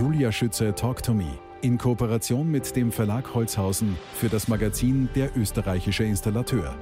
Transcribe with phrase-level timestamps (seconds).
[0.00, 1.26] Julia Schütze Talk to Me
[1.60, 6.74] in Kooperation mit dem Verlag Holzhausen für das Magazin Der österreichische Installateur.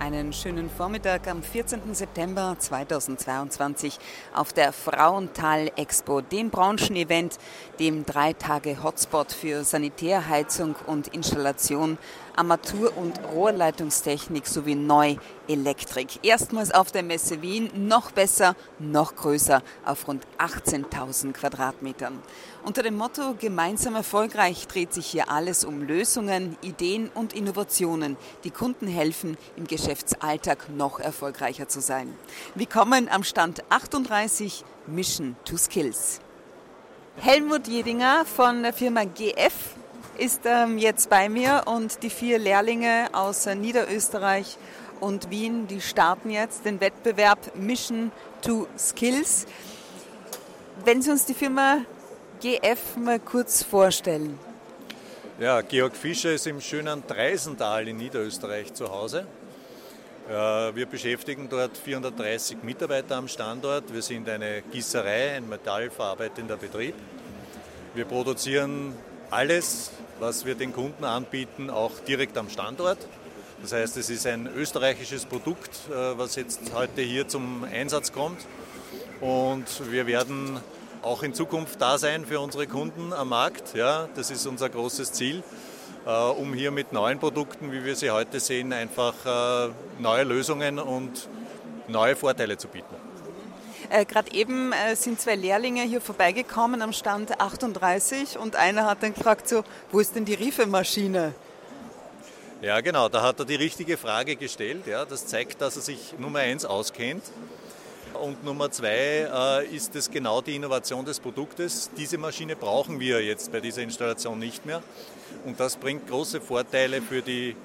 [0.00, 1.94] Einen schönen Vormittag am 14.
[1.94, 4.00] September 2022
[4.34, 7.38] auf der Frauental Expo, dem Branchenevent,
[7.78, 11.96] dem drei Tage Hotspot für Sanitärheizung und Installation
[12.40, 16.20] Armatur- und Rohrleitungstechnik sowie Neuelektrik.
[16.22, 22.18] Erstmals auf der Messe Wien, noch besser, noch größer, auf rund 18.000 Quadratmetern.
[22.64, 28.50] Unter dem Motto Gemeinsam erfolgreich dreht sich hier alles um Lösungen, Ideen und Innovationen, die
[28.50, 32.14] Kunden helfen, im Geschäftsalltag noch erfolgreicher zu sein.
[32.54, 36.22] Willkommen am Stand 38 Mission to Skills.
[37.16, 39.52] Helmut Jedinger von der Firma GF
[40.20, 44.58] ist ähm, jetzt bei mir und die vier Lehrlinge aus äh, Niederösterreich
[45.00, 49.46] und Wien, die starten jetzt den Wettbewerb Mission to Skills.
[50.84, 51.78] Wenn Sie uns die Firma
[52.40, 54.38] GF mal kurz vorstellen.
[55.38, 59.26] Ja, Georg Fischer ist im schönen Dreisental in Niederösterreich zu Hause.
[60.28, 63.92] Wir beschäftigen dort 430 Mitarbeiter am Standort.
[63.92, 66.94] Wir sind eine Gießerei, ein metallverarbeitender Betrieb.
[67.94, 68.94] Wir produzieren
[69.30, 69.90] alles,
[70.20, 72.98] was wir den Kunden anbieten, auch direkt am Standort.
[73.62, 78.40] Das heißt, es ist ein österreichisches Produkt, äh, was jetzt heute hier zum Einsatz kommt.
[79.20, 80.60] Und wir werden
[81.02, 83.74] auch in Zukunft da sein für unsere Kunden am Markt.
[83.74, 85.42] Ja, das ist unser großes Ziel,
[86.06, 90.78] äh, um hier mit neuen Produkten, wie wir sie heute sehen, einfach äh, neue Lösungen
[90.78, 91.28] und
[91.88, 92.99] neue Vorteile zu bieten.
[93.90, 99.02] Äh, Gerade eben äh, sind zwei Lehrlinge hier vorbeigekommen am Stand 38 und einer hat
[99.02, 101.34] dann gefragt, so, wo ist denn die Riefemaschine?
[102.62, 104.86] Ja, genau, da hat er die richtige Frage gestellt.
[104.86, 107.24] Ja, das zeigt, dass er sich Nummer eins auskennt.
[108.14, 111.90] Und Nummer zwei äh, ist es genau die Innovation des Produktes.
[111.96, 114.84] Diese Maschine brauchen wir jetzt bei dieser Installation nicht mehr.
[115.44, 117.56] Und das bringt große Vorteile für die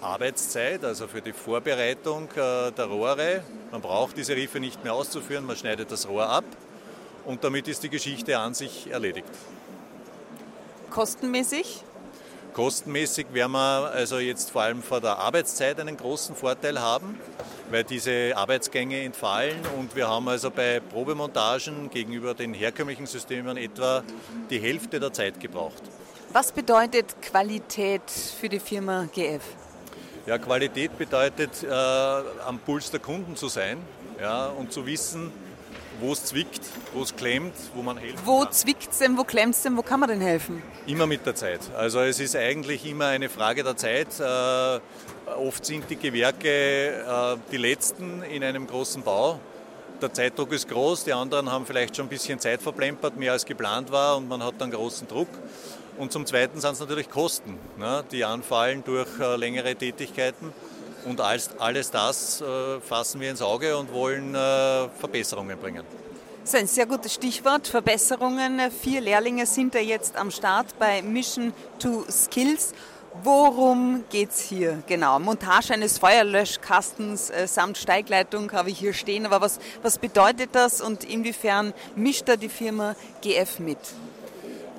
[0.00, 3.42] Arbeitszeit, also für die Vorbereitung äh, der Rohre.
[3.70, 6.44] Man braucht diese Riffe nicht mehr auszuführen, man schneidet das Rohr ab
[7.24, 9.28] und damit ist die Geschichte an sich erledigt.
[10.90, 11.84] Kostenmäßig?
[12.52, 17.18] Kostenmäßig werden wir also jetzt vor allem vor der Arbeitszeit einen großen Vorteil haben,
[17.70, 24.02] weil diese Arbeitsgänge entfallen und wir haben also bei Probemontagen gegenüber den herkömmlichen Systemen etwa
[24.50, 25.82] die Hälfte der Zeit gebraucht.
[26.32, 29.42] Was bedeutet Qualität für die Firma GF?
[30.26, 33.78] Ja, Qualität bedeutet, äh, am Puls der Kunden zu sein
[34.20, 35.32] ja, und zu wissen,
[35.98, 36.60] wo es zwickt,
[36.92, 39.82] wo es klemmt, wo man helfen Wo zwickt es denn, wo klemmt es denn, wo
[39.82, 40.62] kann man denn helfen?
[40.86, 41.60] Immer mit der Zeit.
[41.76, 44.08] Also es ist eigentlich immer eine Frage der Zeit.
[44.20, 44.80] Äh,
[45.32, 49.40] oft sind die Gewerke äh, die letzten in einem großen Bau.
[50.02, 53.44] Der Zeitdruck ist groß, die anderen haben vielleicht schon ein bisschen Zeit verplempert, mehr als
[53.44, 55.28] geplant war und man hat dann großen Druck.
[56.00, 60.50] Und zum Zweiten sind es natürlich Kosten, ne, die anfallen durch äh, längere Tätigkeiten.
[61.04, 65.84] Und alles, alles das äh, fassen wir ins Auge und wollen äh, Verbesserungen bringen.
[66.40, 68.70] Das ist ein sehr gutes Stichwort, Verbesserungen.
[68.70, 72.72] Vier Lehrlinge sind da jetzt am Start bei Mission to Skills.
[73.22, 75.18] Worum geht es hier genau?
[75.18, 79.26] Montage eines Feuerlöschkastens äh, samt Steigleitung habe ich hier stehen.
[79.26, 83.76] Aber was, was bedeutet das und inwiefern mischt da die Firma GF mit?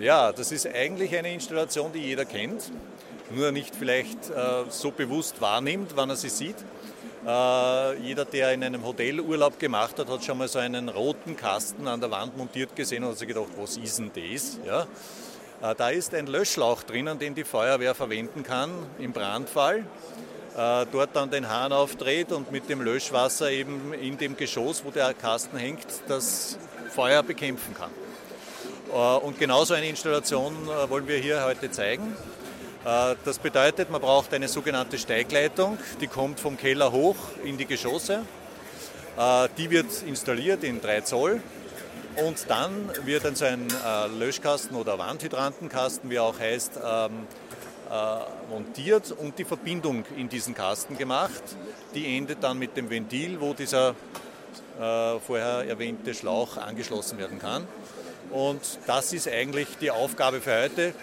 [0.01, 2.71] Ja, das ist eigentlich eine Installation, die jeder kennt,
[3.29, 6.55] nur nicht vielleicht äh, so bewusst wahrnimmt, wann er sie sieht.
[7.23, 11.37] Äh, jeder, der in einem Hotel Urlaub gemacht hat, hat schon mal so einen roten
[11.37, 14.57] Kasten an der Wand montiert gesehen und hat sich gedacht, was ist denn das?
[14.65, 14.87] Ja?
[15.61, 19.85] Äh, da ist ein Löschschlauch drinnen, den die Feuerwehr verwenden kann im Brandfall.
[20.57, 24.89] Äh, dort dann den Hahn aufdreht und mit dem Löschwasser eben in dem Geschoss, wo
[24.89, 26.57] der Kasten hängt, das
[26.89, 27.91] Feuer bekämpfen kann.
[28.91, 32.15] Äh, und genauso eine Installation äh, wollen wir hier heute zeigen.
[32.85, 37.65] Äh, das bedeutet, man braucht eine sogenannte Steigleitung, die kommt vom Keller hoch in die
[37.65, 38.23] Geschosse.
[39.57, 41.41] Die wird installiert in 3 Zoll
[42.15, 43.67] und dann wird dann so ein
[44.17, 47.27] Löschkasten oder Wandhydrantenkasten, wie er auch heißt, ähm,
[48.49, 51.43] montiert und die Verbindung in diesen Kasten gemacht.
[51.93, 53.95] Die endet dann mit dem Ventil, wo dieser
[54.79, 57.67] vorher erwähnte Schlauch angeschlossen werden kann.
[58.31, 60.93] Und das ist eigentlich die Aufgabe für heute.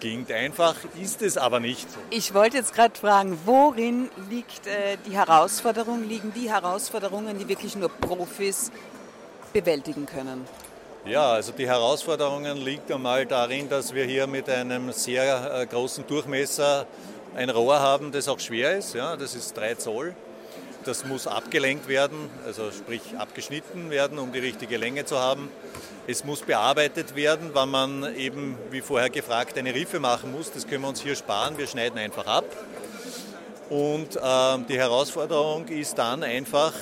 [0.00, 1.88] Klingt einfach, ist es aber nicht.
[2.10, 7.74] Ich wollte jetzt gerade fragen, worin liegt äh, die Herausforderung, liegen die Herausforderungen, die wirklich
[7.76, 8.70] nur Profis
[9.52, 10.46] bewältigen können?
[11.06, 16.06] Ja, also die Herausforderungen liegen einmal darin, dass wir hier mit einem sehr äh, großen
[16.06, 16.86] Durchmesser
[17.34, 18.94] ein Rohr haben, das auch schwer ist.
[18.94, 20.14] Ja, das ist 3 Zoll.
[20.86, 25.48] Das muss abgelenkt werden, also sprich abgeschnitten werden, um die richtige Länge zu haben.
[26.06, 30.52] Es muss bearbeitet werden, wenn man eben, wie vorher gefragt, eine Riffe machen muss.
[30.52, 31.58] Das können wir uns hier sparen.
[31.58, 32.44] Wir schneiden einfach ab.
[33.68, 36.72] Und äh, die Herausforderung ist dann einfach,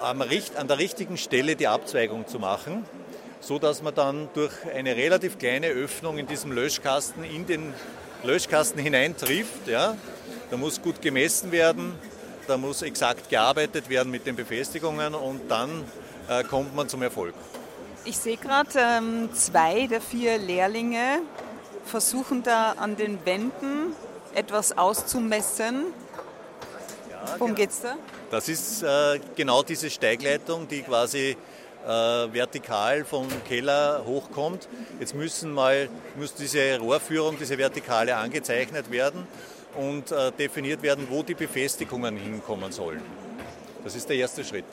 [0.00, 2.84] an der richtigen Stelle die Abzweigung zu machen,
[3.40, 7.72] so dass man dann durch eine relativ kleine Öffnung in diesem Löschkasten in den
[8.22, 9.66] Löschkasten hineintrifft.
[9.66, 9.96] Ja.
[10.50, 11.94] Da muss gut gemessen werden,
[12.46, 15.84] da muss exakt gearbeitet werden mit den Befestigungen und dann
[16.28, 17.34] äh, kommt man zum Erfolg.
[18.04, 21.20] Ich sehe gerade, ähm, zwei der vier Lehrlinge
[21.86, 23.94] versuchen da an den Wänden
[24.34, 25.84] etwas auszumessen.
[27.10, 27.70] Ja, Worum genau.
[27.70, 27.96] es da?
[28.30, 31.36] Das ist äh, genau diese Steigleitung, die quasi
[31.84, 34.68] äh, vertikal vom Keller hochkommt.
[35.00, 39.26] Jetzt müssen mal, muss diese Rohrführung, diese Vertikale angezeichnet werden
[39.76, 43.02] und äh, definiert werden, wo die Befestigungen hinkommen sollen.
[43.82, 44.64] Das ist der erste Schritt.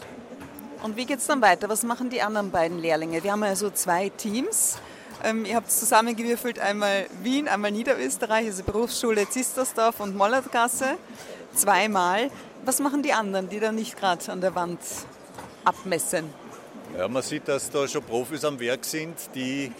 [0.83, 1.69] Und wie geht es dann weiter?
[1.69, 3.23] Was machen die anderen beiden Lehrlinge?
[3.23, 4.77] Wir haben also zwei Teams.
[5.23, 10.97] Ähm, ihr habt zusammengewürfelt einmal Wien, einmal Niederösterreich, also Berufsschule Zistersdorf und Mollertgasse.
[11.53, 12.31] Zweimal.
[12.65, 14.79] Was machen die anderen, die da nicht gerade an der Wand
[15.63, 16.25] abmessen?
[16.97, 19.71] Ja, man sieht, dass da schon Profis am Werk sind, die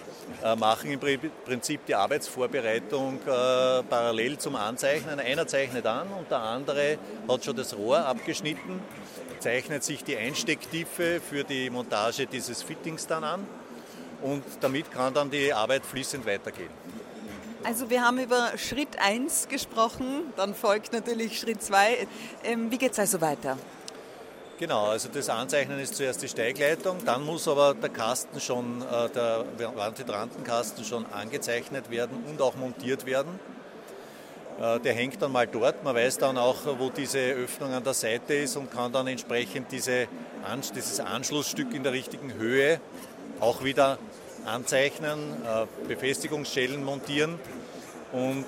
[0.57, 0.99] machen im
[1.45, 5.19] Prinzip die Arbeitsvorbereitung äh, parallel zum Anzeichnen.
[5.19, 6.97] Einer zeichnet an und der andere
[7.27, 8.79] hat schon das Rohr abgeschnitten
[9.41, 13.47] zeichnet sich die Einstecktiefe für die Montage dieses Fittings dann an
[14.21, 16.69] und damit kann dann die Arbeit fließend weitergehen.
[17.63, 22.07] Also wir haben über Schritt 1 gesprochen, dann folgt natürlich Schritt 2.
[22.43, 23.57] Ähm, wie geht es also weiter?
[24.61, 29.09] Genau, also das Anzeichnen ist zuerst die Steigleitung, dann muss aber der Kasten schon, äh,
[29.09, 29.43] der
[29.75, 33.39] Wandhydrantenkasten schon angezeichnet werden und auch montiert werden.
[34.61, 35.83] Äh, der hängt dann mal dort.
[35.83, 39.71] Man weiß dann auch, wo diese Öffnung an der Seite ist und kann dann entsprechend
[39.71, 40.07] diese,
[40.75, 42.79] dieses Anschlussstück in der richtigen Höhe
[43.39, 43.97] auch wieder
[44.45, 47.39] anzeichnen, äh, Befestigungsschellen montieren
[48.11, 48.45] und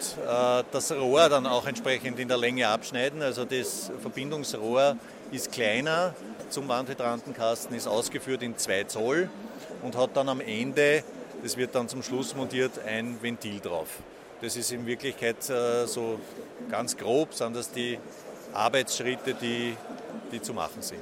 [0.73, 3.21] das Rohr dann auch entsprechend in der Länge abschneiden.
[3.21, 4.97] Also das Verbindungsrohr
[5.33, 6.13] ist kleiner
[6.49, 9.29] zum Wandhydrantenkasten, ist ausgeführt in 2 Zoll
[9.81, 11.03] und hat dann am Ende,
[11.41, 13.87] das wird dann zum Schluss montiert, ein Ventil drauf.
[14.41, 16.19] Das ist in Wirklichkeit äh, so
[16.69, 17.97] ganz grob, sind das die
[18.53, 19.75] Arbeitsschritte, die,
[20.31, 21.01] die zu machen sind.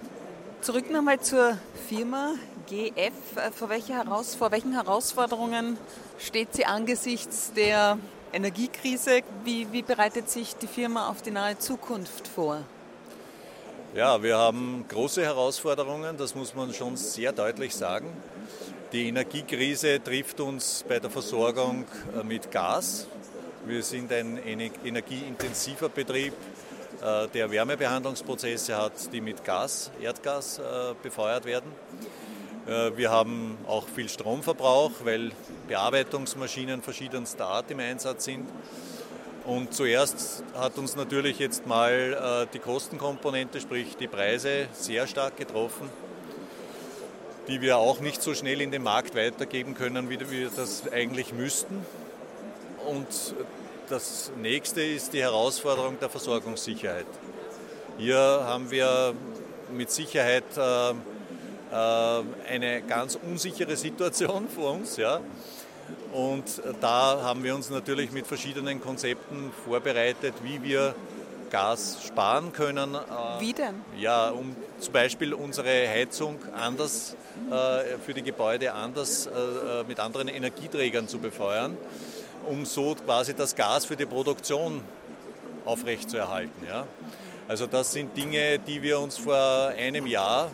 [0.62, 1.58] Zurück nochmal zur
[1.90, 2.36] Firma
[2.70, 3.12] GF.
[3.36, 5.78] Äh, vor, Heraus vor welchen Herausforderungen
[6.20, 7.98] steht sie angesichts der
[8.32, 9.22] Energiekrise?
[9.44, 12.64] Wie, wie bereitet sich die Firma auf die nahe Zukunft vor?
[13.94, 18.08] Ja, wir haben große Herausforderungen, das muss man schon sehr deutlich sagen.
[18.94, 21.84] Die Energiekrise trifft uns bei der Versorgung
[22.18, 23.08] äh, mit Gas.
[23.66, 26.32] Wir sind ein energieintensiver Betrieb,
[27.02, 31.70] äh, der Wärmebehandlungsprozesse hat, die mit Gas, Erdgas äh, befeuert werden.
[32.96, 35.32] Wir haben auch viel Stromverbrauch, weil
[35.68, 38.48] Bearbeitungsmaschinen verschiedenster Art im Einsatz sind.
[39.46, 45.90] Und zuerst hat uns natürlich jetzt mal die Kostenkomponente, sprich die Preise, sehr stark getroffen,
[47.48, 51.34] die wir auch nicht so schnell in den Markt weitergeben können, wie wir das eigentlich
[51.34, 51.84] müssten.
[52.88, 53.08] Und
[53.90, 57.06] das nächste ist die Herausforderung der Versorgungssicherheit.
[57.98, 59.14] Hier haben wir
[59.72, 64.98] mit Sicherheit äh, äh, eine ganz unsichere Situation vor uns.
[66.14, 70.96] Und da haben wir uns natürlich mit verschiedenen Konzepten vorbereitet, wie wir
[71.50, 72.96] Gas sparen können.
[72.96, 73.00] Äh,
[73.40, 73.76] wie denn?
[73.98, 77.16] Ja, um zum Beispiel unsere Heizung anders
[77.50, 81.78] äh, für die Gebäude anders äh, mit anderen Energieträgern zu befeuern
[82.46, 84.82] um so quasi das Gas für die Produktion
[85.66, 86.68] aufrechtzuerhalten.
[86.68, 86.86] Ja.
[87.48, 90.50] Also das sind Dinge, die wir uns vor einem Jahr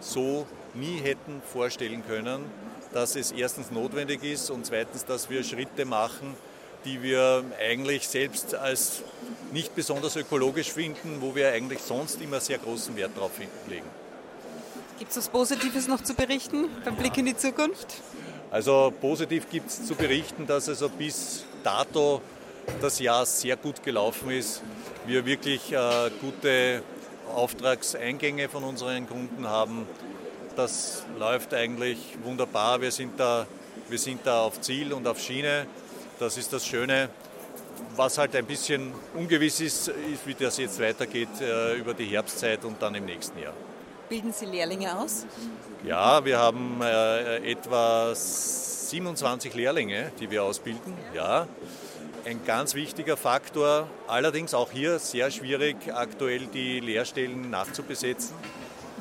[0.00, 2.44] so nie hätten vorstellen können,
[2.92, 6.34] dass es erstens notwendig ist und zweitens, dass wir Schritte machen,
[6.84, 9.02] die wir eigentlich selbst als
[9.52, 13.32] nicht besonders ökologisch finden, wo wir eigentlich sonst immer sehr großen Wert drauf
[13.68, 13.86] legen.
[14.98, 17.94] Gibt es was Positives noch zu berichten beim Blick in die Zukunft?
[18.50, 22.20] Also positiv gibt es zu berichten, dass also bis dato
[22.80, 24.62] das Jahr sehr gut gelaufen ist.
[25.06, 26.82] Wir wirklich äh, gute
[27.34, 29.86] Auftragseingänge von unseren Kunden haben.
[30.56, 32.80] Das läuft eigentlich wunderbar.
[32.80, 33.46] Wir sind da,
[33.88, 35.66] wir sind da auf Ziel und auf Schiene.
[36.18, 37.08] Das ist das Schöne.
[37.96, 42.64] Was halt ein bisschen ungewiss ist, ist, wie das jetzt weitergeht äh, über die Herbstzeit
[42.64, 43.54] und dann im nächsten Jahr.
[44.08, 45.26] Bilden Sie Lehrlinge aus?
[45.84, 50.94] Ja, wir haben äh, etwa 27 Lehrlinge, die wir ausbilden.
[51.14, 51.46] Ja.
[52.24, 53.88] ein ganz wichtiger Faktor.
[54.06, 58.36] Allerdings auch hier sehr schwierig, aktuell die Lehrstellen nachzubesetzen.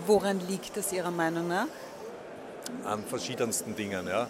[0.07, 1.67] Woran liegt das Ihrer Meinung nach?
[2.85, 4.07] An verschiedensten Dingen.
[4.07, 4.27] Ja.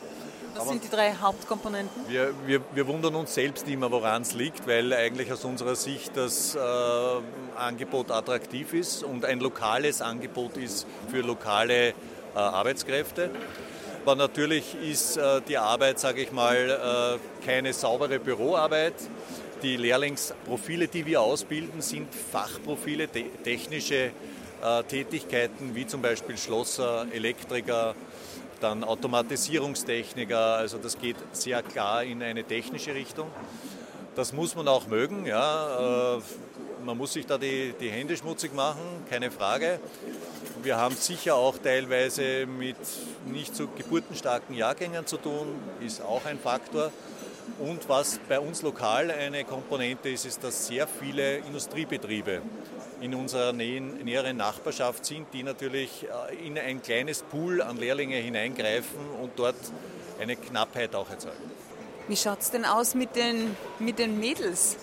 [0.55, 2.03] Was sind die drei Hauptkomponenten?
[2.09, 6.17] Wir, wir, wir wundern uns selbst immer, woran es liegt, weil eigentlich aus unserer Sicht
[6.17, 6.59] das äh,
[7.55, 11.93] Angebot attraktiv ist und ein lokales Angebot ist für lokale äh,
[12.35, 13.29] Arbeitskräfte.
[14.03, 18.95] Aber natürlich ist äh, die Arbeit, sage ich mal, äh, keine saubere Büroarbeit.
[19.63, 24.11] Die Lehrlingsprofile, die wir ausbilden, sind Fachprofile, te technische
[24.61, 27.95] äh, Tätigkeiten wie zum Beispiel Schlosser, Elektriker,
[28.59, 33.27] dann Automatisierungstechniker, also das geht sehr klar in eine technische Richtung.
[34.15, 36.17] Das muss man auch mögen, ja.
[36.17, 36.21] Äh,
[36.85, 39.79] man muss sich da die, die Hände schmutzig machen, keine Frage.
[40.63, 42.75] Wir haben sicher auch teilweise mit
[43.25, 45.47] nicht so geburtenstarken Jahrgängern zu tun,
[45.79, 46.91] ist auch ein Faktor.
[47.59, 52.41] Und was bei uns lokal eine Komponente ist, ist, dass sehr viele Industriebetriebe
[53.01, 58.99] in unserer näheren Nachbarschaft sind, die natürlich äh, in ein kleines Pool an Lehrlinge hineingreifen
[59.21, 59.55] und dort
[60.19, 61.51] eine Knappheit auch erzeugen.
[62.07, 64.77] Wie schaut es denn aus mit den, mit den Mädels?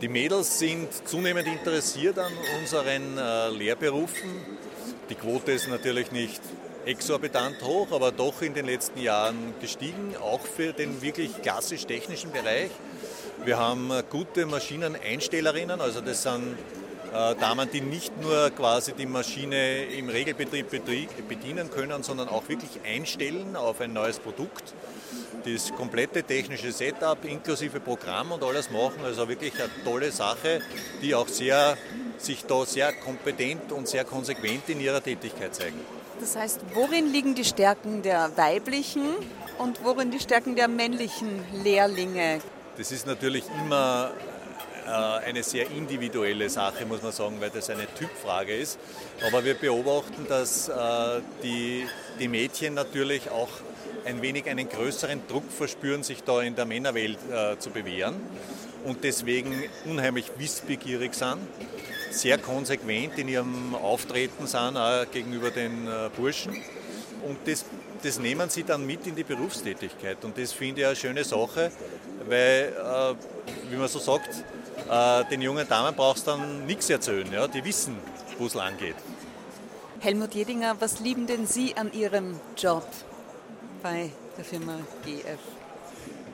[0.00, 4.30] Die Mädels sind zunehmend interessiert an unseren äh, Lehrberufen.
[5.08, 6.40] Die Quote ist natürlich nicht
[6.84, 12.32] exorbitant hoch, aber doch in den letzten Jahren gestiegen, auch für den wirklich klassisch technischen
[12.32, 12.70] Bereich.
[13.44, 16.56] Wir haben äh, gute Maschineneinstellerinnen, also das sind
[17.12, 20.66] Damen, die nicht nur quasi die Maschine im Regelbetrieb
[21.28, 24.72] bedienen können, sondern auch wirklich einstellen auf ein neues Produkt.
[25.44, 30.62] Das komplette technische Setup inklusive Programm und alles machen, also wirklich eine tolle Sache,
[31.02, 31.76] die auch sehr,
[32.16, 35.80] sich da sehr kompetent und sehr konsequent in ihrer Tätigkeit zeigen.
[36.20, 39.02] Das heißt, worin liegen die Stärken der weiblichen
[39.58, 42.40] und worin die Stärken der männlichen Lehrlinge?
[42.76, 44.31] Das ist natürlich immer äh,
[44.88, 48.78] eine sehr individuelle Sache, muss man sagen, weil das eine Typfrage ist.
[49.26, 51.86] Aber wir beobachten, dass äh, die,
[52.18, 53.48] die Mädchen natürlich auch
[54.04, 58.16] ein wenig einen größeren Druck verspüren, sich da in der Männerwelt äh, zu bewähren
[58.84, 61.38] und deswegen unheimlich wissbegierig sind,
[62.10, 66.52] sehr konsequent in ihrem Auftreten sind auch gegenüber den Burschen
[67.26, 67.64] und das,
[68.02, 71.70] das nehmen sie dann mit in die Berufstätigkeit und das finde ich eine schöne Sache,
[72.28, 72.72] weil,
[73.70, 74.44] wie man so sagt,
[74.92, 77.30] äh, den jungen Damen brauchst du dann nichts erzählen.
[77.32, 77.48] Ja?
[77.48, 77.96] Die wissen,
[78.38, 78.96] wo es lang geht.
[80.00, 82.86] Helmut Jedinger, was lieben denn Sie an Ihrem Job
[83.82, 85.38] bei der Firma GF?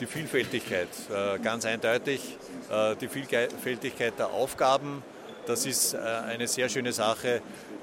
[0.01, 2.37] Die Vielfältigkeit, äh, ganz eindeutig.
[2.71, 5.03] Äh, die Vielfältigkeit der Aufgaben,
[5.47, 7.37] das ist äh, eine sehr schöne Sache.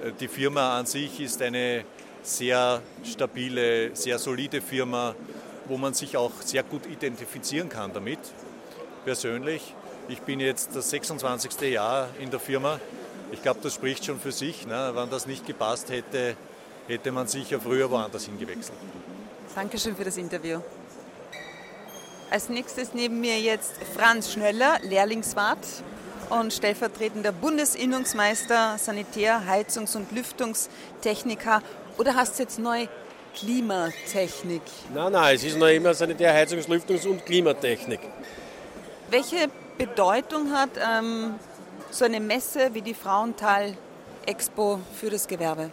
[0.04, 1.86] Äh, die Firma an sich ist eine
[2.24, 5.16] sehr stabile, sehr solide Firma,
[5.68, 8.20] wo man sich auch sehr gut identifizieren kann damit,
[9.04, 9.74] persönlich.
[10.08, 11.62] Ich bin jetzt das 26.
[11.72, 12.80] Jahr in der Firma.
[13.32, 14.68] Ich glaube, das spricht schon für sich.
[14.68, 14.92] Ne?
[14.94, 16.36] Wenn das nicht gepasst hätte,
[16.88, 18.78] hätte man sicher früher woanders hingewechselt.
[19.56, 20.60] Dankeschön für das Interview.
[22.30, 25.66] Als nächstes neben mir jetzt Franz Schnöller, Lehrlingswart
[26.30, 31.64] und stellvertretender Bundesinnungsmeister, Sanitär-, Heizungs- und Lüftungstechniker.
[31.98, 32.88] Oder hast du jetzt neu
[33.36, 34.62] Klimatechnik?
[34.94, 38.02] Nein, nein, es ist noch immer Sanitär-, Heizungs-, Lüftungs- und Klimatechnik.
[39.10, 41.36] Welche Bedeutung hat ähm,
[41.92, 43.74] so eine Messe wie die Frauental
[44.26, 45.70] Expo für das Gewerbe?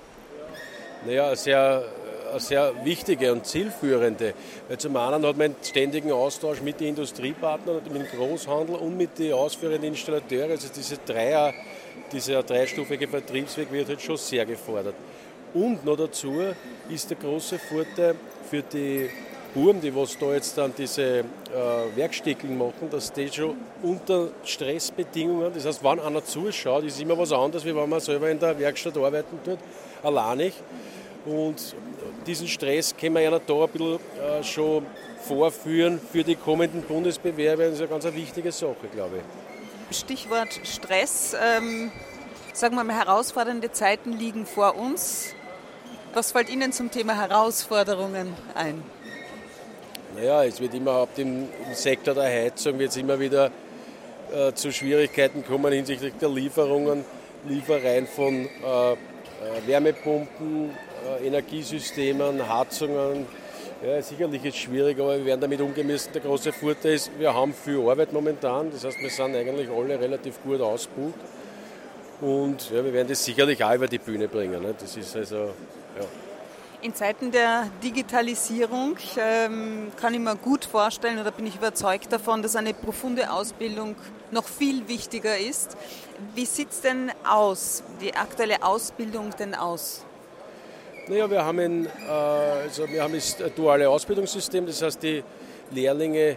[1.06, 1.84] Naja, sehr,
[2.38, 4.34] sehr wichtige und zielführende.
[4.68, 8.96] Weil zum einen hat man einen ständigen Austausch mit den Industriepartnern, mit dem Großhandel und
[8.96, 10.50] mit den ausführenden Installateuren.
[10.50, 11.52] Also diese Dreier,
[12.10, 14.94] dieser dreistufige Vertriebsweg wird halt schon sehr gefordert.
[15.54, 16.42] Und noch dazu
[16.88, 18.16] ist der große Vorteil
[18.50, 19.10] für die
[19.54, 21.24] Buben, die was da jetzt dann diese äh,
[21.94, 27.32] Werkstickeln machen, dass die schon unter Stressbedingungen, das heißt, wenn einer zuschaut, ist immer was
[27.32, 29.58] anderes, wie wenn man selber in der Werkstatt arbeiten tut,
[30.02, 30.54] alleinig.
[31.26, 31.74] Und
[32.26, 34.86] diesen Stress können wir ja da ein bisschen äh, schon
[35.22, 37.64] vorführen für die kommenden Bundesbewerbe.
[37.64, 39.96] Das ist eine ganz eine wichtige Sache, glaube ich.
[39.96, 41.36] Stichwort Stress.
[41.40, 41.92] Ähm,
[42.52, 45.34] sagen wir mal, herausfordernde Zeiten liegen vor uns.
[46.14, 48.82] Was fällt Ihnen zum Thema Herausforderungen ein?
[50.14, 53.50] Naja, es wird immer, im, im Sektor der Heizung wird es immer wieder
[54.32, 57.04] äh, zu Schwierigkeiten kommen hinsichtlich der Lieferungen,
[57.48, 58.96] Liefereien von äh, äh
[59.66, 63.26] Wärmepumpen, äh, Energiesystemen, Heizungen.
[63.84, 66.12] Ja, sicherlich ist es schwierig, aber wir werden damit umgehen müssen.
[66.12, 68.70] Der große Vorteil ist, wir haben viel Arbeit momentan.
[68.70, 71.18] Das heißt, wir sind eigentlich alle relativ gut ausgebucht.
[72.20, 74.62] Und ja, wir werden das sicherlich auch über die Bühne bringen.
[74.62, 74.74] Ne?
[74.78, 76.06] Das ist also, ja.
[76.82, 82.42] In Zeiten der Digitalisierung ähm, kann ich mir gut vorstellen oder bin ich überzeugt davon,
[82.42, 83.94] dass eine profunde Ausbildung
[84.32, 85.76] noch viel wichtiger ist.
[86.34, 90.04] Wie sieht es denn aus, die aktuelle Ausbildung denn aus?
[91.06, 95.22] Naja, wir haben ein, äh, also wir haben das duale Ausbildungssystem, das heißt, die
[95.70, 96.36] Lehrlinge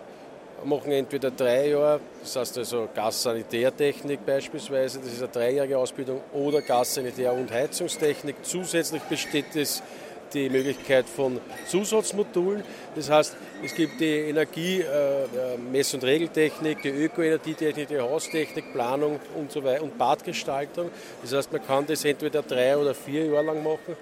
[0.64, 6.62] machen entweder drei Jahre, das heißt also Gassanitärtechnik beispielsweise, das ist eine dreijährige Ausbildung, oder
[6.62, 8.36] Gassanitär- und Heizungstechnik.
[8.44, 9.82] Zusätzlich besteht es
[10.36, 12.64] die Möglichkeit von Zusatzmodulen.
[12.96, 19.20] Das heißt, es gibt die Energie-, äh, Mess- und Regeltechnik, die Ökoenergietechnik, die Haustechnik, Planung
[19.36, 20.92] und so weiter und Badgestaltung.
[21.22, 23.96] Das heißt, man kann das entweder drei oder vier Jahre lang machen.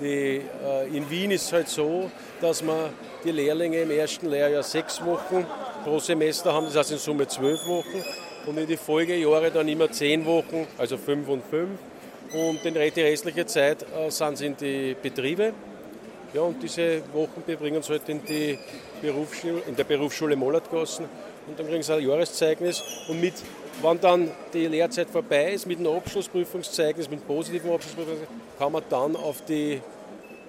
[0.00, 2.10] Die, äh, in Wien ist es halt so,
[2.40, 2.90] dass man
[3.22, 5.46] die Lehrlinge im ersten Lehrjahr sechs Wochen
[5.84, 8.02] pro Semester haben, das heißt in Summe zwölf Wochen
[8.46, 11.78] und in die Folgejahre dann immer zehn Wochen, also fünf und fünf.
[12.32, 15.52] Und die restliche Zeit äh, sind sie in die Betriebe.
[16.34, 18.58] Ja, und diese Wochen bebringen sie halt in, die
[19.00, 21.04] Berufsschule, in der Berufsschule Mollertgassen
[21.46, 23.34] und dann kriegen sie ein Jahreszeugnis und mit,
[23.80, 28.82] wenn dann die Lehrzeit vorbei ist, mit einem Abschlussprüfungszeugnis, mit einem positiven Abschlussprüfungszeugnis, kann man
[28.90, 29.80] dann auf die,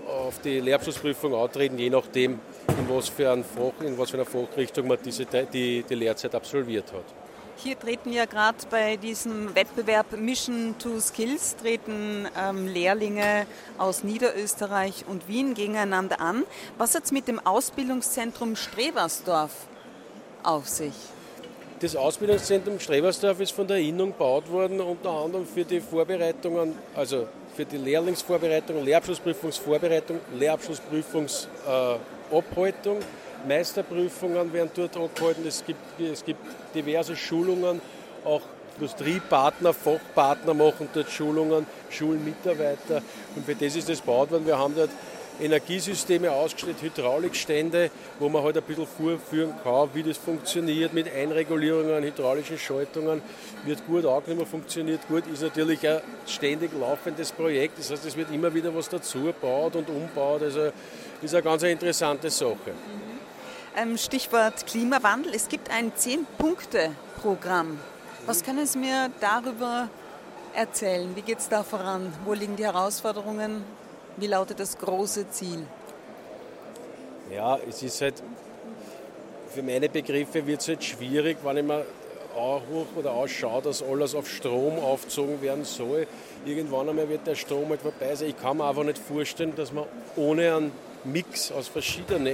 [0.07, 4.25] auf die Lehrabschlussprüfung antreten, je nachdem, in was für, ein Fach, in was für einer
[4.25, 7.24] Fachrichtung man diese, die, die Lehrzeit absolviert hat.
[7.57, 13.47] Hier treten ja gerade bei diesem Wettbewerb Mission to Skills treten ähm, Lehrlinge
[13.77, 16.43] aus Niederösterreich und Wien gegeneinander an.
[16.77, 19.51] Was hat es mit dem Ausbildungszentrum Strebersdorf
[20.43, 20.93] auf sich?
[21.79, 27.27] Das Ausbildungszentrum Strebersdorf ist von der Innung gebaut worden, unter anderem für die Vorbereitungen, also
[27.55, 32.99] für die Lehrlingsvorbereitung, Lehrabschlussprüfungsvorbereitung, Lehrabschlussprüfungsabhaltung.
[32.99, 35.45] Äh, Meisterprüfungen werden dort angehalten.
[35.47, 36.39] Es gibt, es gibt
[36.73, 37.81] diverse Schulungen,
[38.23, 38.41] auch
[38.77, 43.01] Industriepartner, Fachpartner machen dort Schulungen, Schulmitarbeiter.
[43.35, 44.45] Und für das ist das gebaut worden.
[44.45, 44.89] Wir haben dort
[45.39, 52.03] Energiesysteme ausgestellt, Hydraulikstände, wo man halt ein bisschen vorführen kann, wie das funktioniert mit Einregulierungen,
[52.03, 53.21] hydraulischen Schaltungen.
[53.65, 57.79] Wird gut angenommen, funktioniert gut, ist natürlich ein ständig laufendes Projekt.
[57.79, 60.41] Das heißt, es wird immer wieder was dazu gebaut und umbaut.
[60.41, 60.71] Also
[61.21, 62.71] ist eine ganz interessante Sache.
[63.77, 65.33] Ähm, Stichwort Klimawandel.
[65.35, 67.77] Es gibt ein Zehn-Punkte-Programm.
[68.25, 69.89] Was können Sie mir darüber
[70.53, 71.13] erzählen?
[71.13, 72.13] Wie geht es da voran?
[72.23, 73.65] Wo liegen die Herausforderungen?
[74.15, 75.67] Wie lautet das große Ziel?
[77.33, 78.23] Ja, es ist halt,
[79.49, 81.85] für meine Begriffe wird es halt schwierig, wenn ich mir
[82.33, 86.07] anrufe oder ausschaue, dass alles auf Strom aufgezogen werden soll.
[86.45, 88.29] Irgendwann einmal wird der Strom halt vorbei sein.
[88.29, 89.83] Ich kann mir einfach nicht vorstellen, dass man
[90.15, 90.71] ohne einen
[91.03, 92.25] Mix aus verschiedenen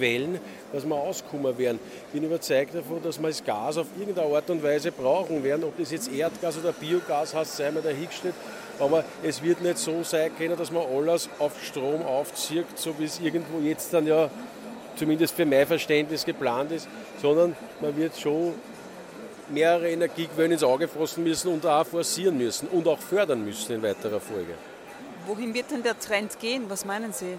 [0.00, 0.40] Energiequellen,
[0.72, 1.80] dass wir auskommen werden.
[2.06, 5.64] Ich bin überzeugt davon, dass wir das Gas auf irgendeine Art und Weise brauchen werden.
[5.64, 8.34] Ob das jetzt Erdgas oder Biogas heißt, sei mir dahingestellt.
[8.78, 13.04] Aber es wird nicht so sein können, dass man alles auf Strom aufzieht, so wie
[13.04, 14.30] es irgendwo jetzt dann ja
[14.96, 16.88] zumindest für mein Verständnis geplant ist,
[17.20, 18.54] sondern man wird schon
[19.48, 23.82] mehrere Energiequellen ins Auge fassen müssen und auch forcieren müssen und auch fördern müssen in
[23.82, 24.54] weiterer Folge.
[25.26, 26.64] Wohin wird denn der Trend gehen?
[26.68, 27.36] Was meinen Sie?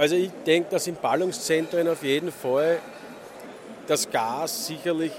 [0.00, 2.78] Also ich denke, dass in Ballungszentren auf jeden Fall
[3.86, 5.12] das Gas sicherlich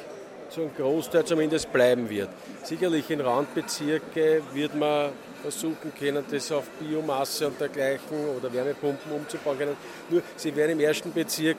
[0.50, 2.30] zu einem Großteil zumindest bleiben wird.
[2.64, 5.12] Sicherlich in Randbezirke wird man
[5.44, 9.78] versuchen können, das auf Biomasse und dergleichen oder Wärmepumpen umzubauen können.
[10.10, 11.58] Nur, sie werden im ersten Bezirk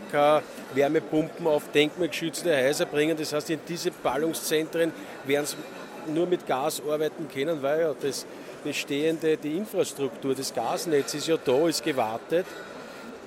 [0.75, 3.17] Wärmepumpen auf denkmalgeschützte Häuser bringen.
[3.17, 4.91] Das heißt, in diese Ballungszentren
[5.27, 8.27] werden sie nur mit Gas arbeiten können, weil ja das
[8.65, 12.47] bestehende, die Infrastruktur, das Gasnetz ist ja da, ist gewartet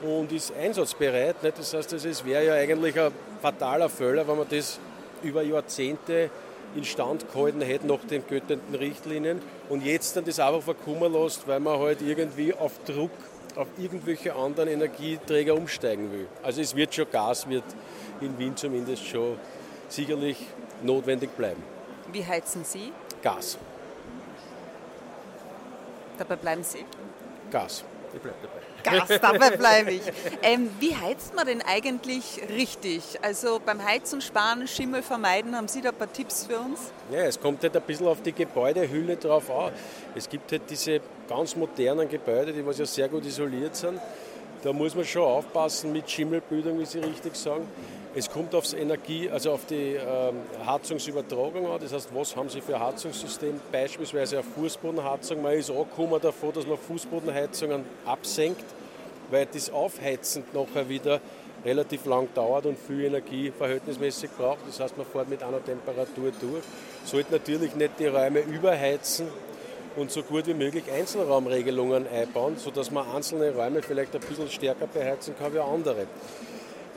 [0.02, 1.38] und ist einsatzbereit.
[1.42, 4.80] Das heißt, es wäre ja eigentlich ein fataler Fehler, wenn man das
[5.24, 6.30] über Jahrzehnte
[6.76, 11.60] instand gehalten hätte nach den göttenden Richtlinien und jetzt dann das einfach verkummer lässt, weil
[11.60, 13.12] man halt irgendwie auf Druck
[13.56, 16.28] auf irgendwelche anderen Energieträger umsteigen will.
[16.44, 17.64] Also es wird schon Gas, wird
[18.20, 19.38] in Wien zumindest schon
[19.88, 20.38] sicherlich
[20.84, 21.64] notwendig bleiben.
[22.12, 22.92] Wie heizen Sie?
[23.22, 23.58] Gas.
[26.18, 26.84] Dabei bleiben Sie?
[27.52, 27.84] Gas.
[28.14, 28.65] Ich bleibe dabei.
[28.86, 30.02] Gas, dabei bleibe ich.
[30.42, 33.20] Ähm, wie heizt man denn eigentlich richtig?
[33.22, 36.92] Also beim Heizen sparen, Schimmel vermeiden, haben Sie da ein paar Tipps für uns?
[37.12, 39.72] Ja, es kommt halt ein bisschen auf die Gebäudehülle drauf an.
[40.16, 44.00] Es gibt halt diese ganz modernen Gebäude, die was ja sehr gut isoliert sind.
[44.64, 47.68] Da muss man schon aufpassen mit Schimmelbildung, wie Sie richtig sagen.
[48.18, 51.82] Es kommt aufs Energie, also auf die ähm, Heizungsübertragung an.
[51.82, 53.60] Das heißt, was haben Sie für ein Heizungssystem?
[53.74, 55.42] Beispielsweise eine Fußbodenheizung.
[55.42, 58.64] Man ist angekommen davon, dass man Fußbodenheizungen absenkt,
[59.32, 61.20] weil das Aufheizen nachher wieder
[61.66, 64.60] relativ lang dauert und viel Energie verhältnismäßig braucht.
[64.66, 66.64] Das heißt, man fährt mit einer Temperatur durch.
[67.04, 69.28] Sollte natürlich nicht die Räume überheizen
[69.98, 74.88] und so gut wie möglich Einzelraumregelungen einbauen, sodass man einzelne Räume vielleicht ein bisschen stärker
[74.88, 76.08] beheizen kann wie andere.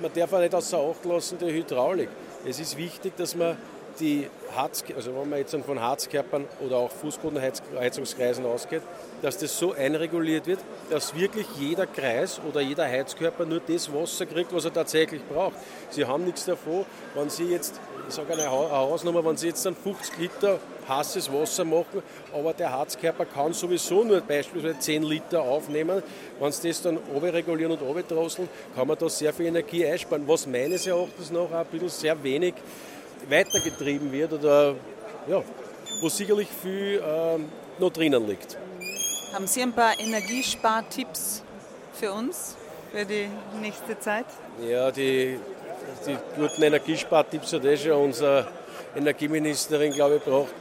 [0.00, 2.08] Man darf auch nicht außer Acht lassen die Hydraulik.
[2.46, 3.56] Es ist wichtig, dass man
[3.98, 8.82] die Harz, also wenn man jetzt von Harzkörpern oder auch Fußbodenheizungskreisen ausgeht,
[9.22, 14.26] dass das so einreguliert wird, dass wirklich jeder Kreis oder jeder Heizkörper nur das Wasser
[14.26, 15.56] kriegt, was er tatsächlich braucht.
[15.90, 19.76] Sie haben nichts davon, wenn Sie jetzt, ich sage eine Hausnummer, wenn Sie jetzt dann
[19.76, 26.02] 50 Liter heißes Wasser machen, aber der Heizkörper kann sowieso nur beispielsweise 10 Liter aufnehmen.
[26.40, 30.46] Wenn Sie das dann regulieren und drosseln, kann man da sehr viel Energie einsparen, was
[30.46, 32.54] meines Erachtens noch ein bisschen sehr wenig
[33.28, 34.74] weitergetrieben wird oder
[35.28, 35.42] ja,
[36.00, 37.38] wo sicherlich viel äh,
[37.78, 38.56] noch drinnen liegt.
[39.34, 41.42] Haben Sie ein paar Energiespartipps
[41.92, 42.56] für uns
[42.90, 43.28] für die
[43.60, 44.24] nächste Zeit?
[44.66, 45.38] Ja, die,
[46.06, 48.46] die guten Energiespartipps hat eh schon unsere
[48.96, 50.52] Energieministerin, glaube ich, braucht.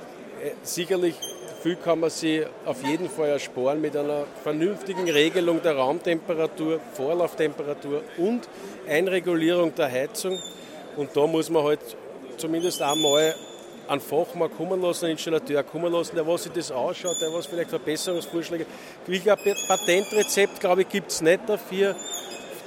[0.44, 1.16] Äh, sicherlich
[1.62, 8.04] viel kann man sich auf jeden Fall ersparen mit einer vernünftigen Regelung der Raumtemperatur, Vorlauftemperatur
[8.18, 8.48] und
[8.88, 10.40] Einregulierung der Heizung.
[10.96, 11.80] Und da muss man halt
[12.38, 13.36] zumindest einmal
[13.88, 17.46] einen Fachmann kommen lassen, einen Installateur kommen lassen, der was sich das ausschaut, der was
[17.48, 18.66] vielleicht Verbesserungsvorschläge.
[19.06, 19.38] Wie ein
[19.68, 21.96] Patentrezept, glaube ich, gibt es nicht dafür,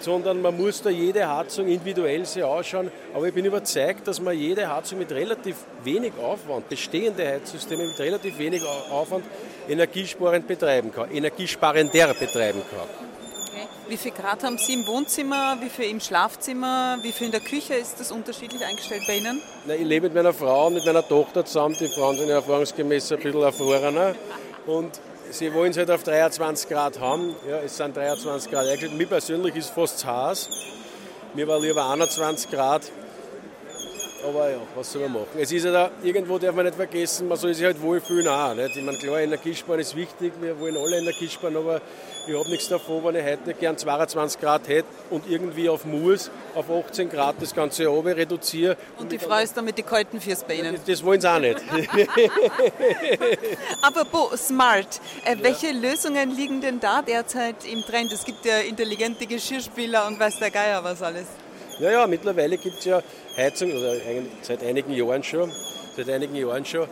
[0.01, 2.91] sondern man muss da jede Heizung individuell sich ausschauen.
[3.15, 7.99] Aber ich bin überzeugt, dass man jede Heizung mit relativ wenig Aufwand, bestehende Heizsysteme mit
[7.99, 9.25] relativ wenig Aufwand
[9.69, 13.11] energiesparend betreiben kann, energiesparender betreiben kann.
[13.91, 17.41] Wie viel Grad haben Sie im Wohnzimmer, wie viel im Schlafzimmer, wie viel in der
[17.41, 17.75] Küche?
[17.75, 19.43] Ist das unterschiedlich eingestellt bei Ihnen?
[19.67, 21.77] Na, ich lebe mit meiner Frau und mit meiner Tochter zusammen.
[21.81, 24.15] Die Frauen sind ja erfahrungsgemäß ein bisschen erfrorener.
[24.67, 27.35] Und sie wollen es halt auf 23 Grad haben.
[27.49, 28.67] Ja, es sind 23 Grad.
[28.93, 30.49] Mir persönlich ist fast zu heiß.
[31.35, 32.83] Mir war lieber 21 Grad.
[34.27, 35.29] Aber ja, was soll man machen?
[35.39, 38.55] Es ist ja da, irgendwo darf man nicht vergessen, man soll sich halt wohlfühlen auch.
[38.55, 38.77] Nicht?
[38.77, 41.81] Ich meine, klar, Energiesparen ist wichtig, wir wollen alle Energiesparen, aber
[42.27, 45.85] ich habe nichts davon, wenn ich heute nicht gern 22 Grad hätte und irgendwie auf
[45.85, 48.77] Murs auf 18 Grad das ganze Jahr reduziere.
[48.99, 50.79] Und die Frau ist damit die kalten Füße bei Ihnen?
[50.87, 51.57] Das, wollen sie auch nicht.
[53.83, 55.01] Aber Bo, smart.
[55.25, 55.43] Äh, ja.
[55.43, 58.13] Welche Lösungen liegen denn da derzeit im Trend?
[58.13, 61.27] Es gibt ja intelligente Geschirrspüler und weiß der Geier was alles.
[61.81, 63.03] Ja, ja, mittlerweile gibt es ja
[63.39, 63.95] Heizung, oder
[64.43, 65.51] seit einigen Jahren schon,
[65.97, 66.87] seit einigen Jahren schon,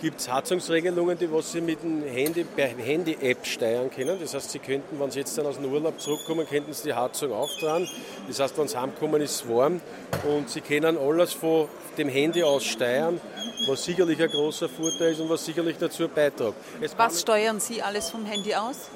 [0.00, 4.16] gibt es Heizungsregelungen, die was Sie mit dem Handy per Handy-App steuern können.
[4.20, 6.94] Das heißt, Sie könnten, wenn Sie jetzt dann aus dem Urlaub zurückkommen, könnten Sie die
[6.94, 7.88] Heizung auftragen.
[8.28, 9.80] Das heißt, wenn Sie heimkommen, ist es warm
[10.22, 11.66] und Sie können alles von
[11.98, 13.20] dem Handy aus steuern,
[13.66, 16.54] was sicherlich ein großer Vorteil ist und was sicherlich dazu beiträgt.
[16.96, 18.88] was steuern Sie alles vom Handy aus?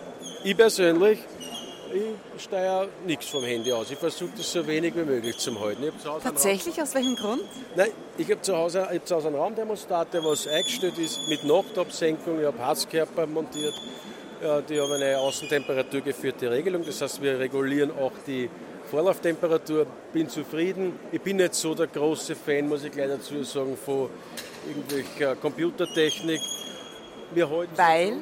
[0.44, 1.18] Ich persönlich
[1.92, 3.90] ich steuere nichts vom Handy aus.
[3.90, 5.84] Ich versuche das so wenig wie möglich zu halten.
[6.22, 6.80] Tatsächlich?
[6.80, 7.42] Aus welchem Grund?
[7.76, 11.44] Nein, ich habe zu, Hause, hab zu Hause einen Raumthermostat, der was eingestellt ist mit
[11.44, 12.40] Nachtabsenkung.
[12.40, 13.74] Ich habe Heizkörper montiert.
[14.68, 16.84] Die haben eine Außentemperatur geführte Regelung.
[16.84, 18.48] Das heißt, wir regulieren auch die
[18.90, 19.86] Vorlauftemperatur.
[20.12, 20.98] Bin zufrieden.
[21.12, 24.08] Ich bin nicht so der große Fan, muss ich gleich dazu sagen, von
[24.66, 26.40] irgendwelcher Computertechnik.
[27.32, 28.16] Wir halten Weil?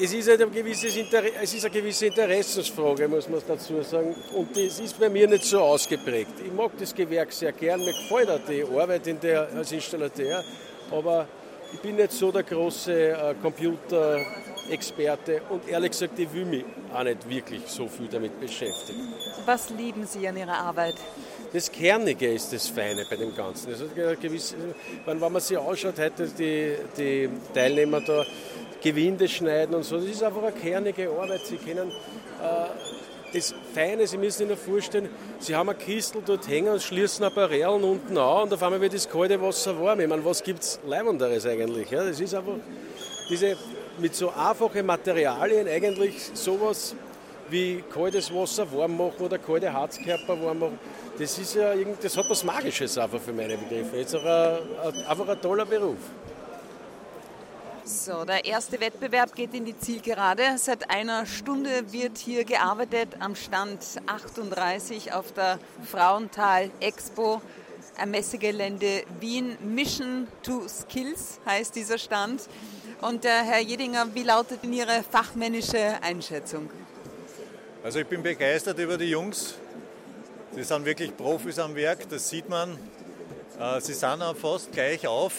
[0.00, 4.14] Es ist, halt ein gewisses es ist eine gewisse Interessensfrage, muss man dazu sagen.
[4.34, 6.34] Und das ist bei mir nicht so ausgeprägt.
[6.44, 10.44] Ich mag das Gewerk sehr gern, mir gefällt auch die Arbeit in der, als Installateur,
[10.90, 11.26] aber
[11.72, 17.04] ich bin nicht so der große äh, Computerexperte und ehrlich gesagt, ich will mich auch
[17.04, 19.12] nicht wirklich so viel damit beschäftigen.
[19.44, 20.94] Was lieben Sie an Ihrer Arbeit?
[21.52, 23.72] Das Kernige ist das Feine bei dem Ganzen.
[23.72, 23.86] Also
[24.20, 24.54] gewisse,
[25.06, 28.24] wenn man sich anschaut, heute die, die Teilnehmer da,
[28.82, 29.96] Gewinde schneiden und so.
[29.96, 31.44] Das ist einfach eine kernige Arbeit.
[31.46, 36.48] Sie können äh, das Feine, Sie müssen sich nur vorstellen, Sie haben eine Kistel dort
[36.48, 39.78] hängen und schließen ein paar Rälen unten an und auf einmal wird das kalte Wasser
[39.80, 40.00] warm.
[40.00, 41.90] Ich meine, was gibt es Leibenderes eigentlich?
[41.90, 42.04] Ja?
[42.04, 42.54] Das ist einfach
[43.28, 43.56] diese,
[43.98, 46.94] mit so einfachen Materialien eigentlich sowas
[47.50, 50.78] wie kaltes Wasser warm machen oder kalte Herzkörper warm machen.
[51.18, 53.96] Das ist ja irgend, das hat was Magisches einfach für meine Begriffe.
[53.96, 55.98] Das ist auch ein, einfach ein toller Beruf.
[57.88, 60.42] So, der erste Wettbewerb geht in die Zielgerade.
[60.58, 65.58] Seit einer Stunde wird hier gearbeitet am Stand 38 auf der
[65.90, 67.40] Frauental Expo
[67.96, 69.56] am Messegelände Wien.
[69.62, 72.42] Mission to Skills heißt dieser Stand.
[73.00, 76.68] Und äh, Herr Jedinger, wie lautet denn Ihre fachmännische Einschätzung?
[77.82, 79.54] Also ich bin begeistert über die Jungs.
[80.54, 82.78] Sie sind wirklich Profis am Werk, das sieht man.
[83.58, 85.32] Äh, sie sind auch fast gleich auf.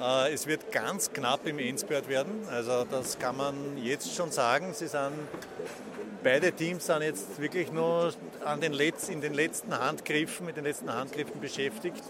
[0.00, 4.72] Äh, es wird ganz knapp im Endspurt werden, also das kann man jetzt schon sagen.
[4.72, 5.12] Sie sind
[6.22, 8.12] beide Teams sind jetzt wirklich nur
[8.44, 12.02] an den Letz-, in den letzten Handgriffen, mit den letzten Handgriffen beschäftigt.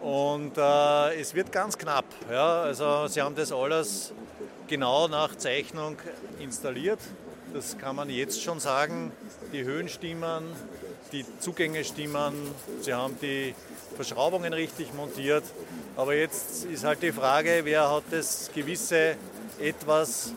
[0.00, 2.04] Und äh, es wird ganz knapp.
[2.30, 2.62] Ja?
[2.62, 4.12] Also sie haben das alles
[4.66, 5.96] genau nach Zeichnung
[6.40, 7.00] installiert.
[7.52, 9.12] Das kann man jetzt schon sagen.
[9.52, 10.44] Die Höhen stimmen,
[11.12, 12.34] die Zugänge stimmen,
[12.80, 13.54] sie haben die
[13.94, 15.44] Verschraubungen richtig montiert.
[15.96, 19.16] Aber jetzt ist halt die Frage, wer hat das gewisse
[19.60, 20.32] etwas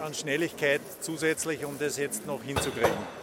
[0.00, 3.22] an Schnelligkeit zusätzlich, um das jetzt noch hinzukriegen.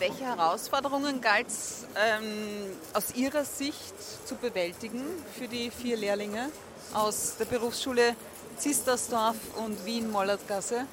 [0.00, 3.94] Welche Herausforderungen galt es ähm, aus Ihrer Sicht
[4.26, 5.04] zu bewältigen
[5.38, 6.50] für die vier Lehrlinge
[6.92, 8.16] aus der Berufsschule
[8.56, 10.84] Zistersdorf und Wien-Mollertgasse?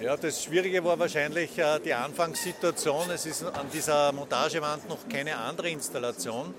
[0.00, 3.10] Ja, das Schwierige war wahrscheinlich äh, die Anfangssituation.
[3.10, 6.54] Es ist an dieser Montagewand noch keine andere Installation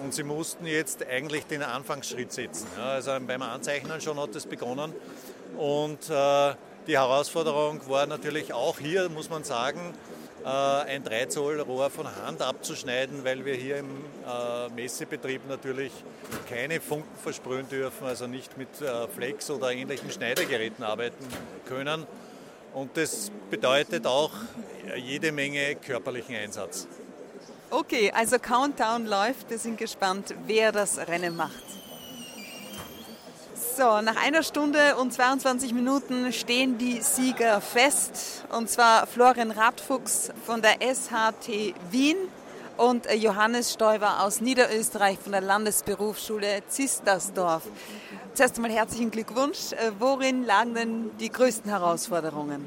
[0.00, 2.66] und sie mussten jetzt eigentlich den Anfangsschritt setzen.
[2.76, 4.92] Ja, also beim Anzeichnen schon hat es begonnen
[5.56, 6.54] und äh,
[6.86, 9.94] die Herausforderung war natürlich auch hier, muss man sagen,
[10.44, 15.92] äh, ein 3 Zoll Rohr von Hand abzuschneiden, weil wir hier im äh, Messebetrieb natürlich
[16.48, 21.24] keine Funken versprühen dürfen, also nicht mit äh, Flex oder ähnlichen Schneidegeräten arbeiten
[21.66, 22.06] können.
[22.74, 24.32] Und das bedeutet auch
[24.96, 26.88] jede Menge körperlichen Einsatz.
[27.74, 29.48] Okay, also Countdown läuft.
[29.48, 31.64] Wir sind gespannt, wer das Rennen macht.
[33.78, 38.44] So, nach einer Stunde und 22 Minuten stehen die Sieger fest.
[38.54, 42.18] Und zwar Florian Radfuchs von der SHT Wien
[42.76, 47.62] und Johannes Stoiber aus Niederösterreich von der Landesberufsschule Zistersdorf.
[48.34, 49.72] Zuerst einmal herzlichen Glückwunsch.
[49.72, 52.66] Äh, worin lagen denn die größten Herausforderungen?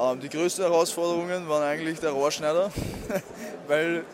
[0.00, 2.70] Ähm, die größten Herausforderungen waren eigentlich der Rohrschneider,
[3.70, 4.04] weil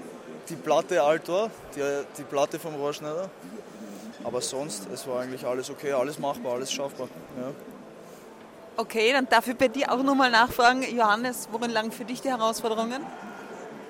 [0.50, 1.80] die Platte alt war, die,
[2.18, 3.30] die Platte vom Rohrschneider.
[4.22, 7.08] Aber sonst, es war eigentlich alles okay, alles machbar, alles schaffbar.
[7.38, 7.52] Ja.
[8.76, 12.28] Okay, dann darf ich bei dir auch nochmal nachfragen, Johannes, worin lagen für dich die
[12.28, 13.04] Herausforderungen?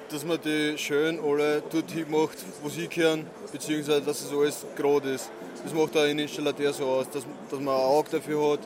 [0.08, 5.14] Dass man die schön alle dort macht, wo sie gehören, beziehungsweise dass es alles gerade
[5.14, 5.30] ist.
[5.64, 8.60] Das macht auch ein Installateur so aus, dass, dass man ein Auge dafür hat,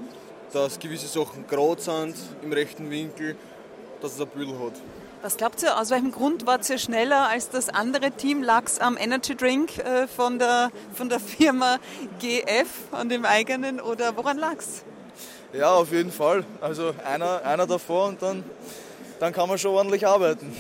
[0.53, 3.37] dass gewisse Sachen gerade sind, im rechten Winkel,
[4.03, 4.75] dass es ein Büdel hat.
[5.23, 8.43] Was glaubt ihr, aus welchem Grund war ihr schneller als das andere Team?
[8.43, 11.77] Lag es am Energy Drink äh, von, der, von der Firma
[12.19, 14.83] GF, an dem eigenen, oder woran lag es?
[15.53, 16.45] Ja, auf jeden Fall.
[16.63, 18.43] Also einer, einer davor und dann,
[19.19, 20.57] dann kann man schon ordentlich arbeiten.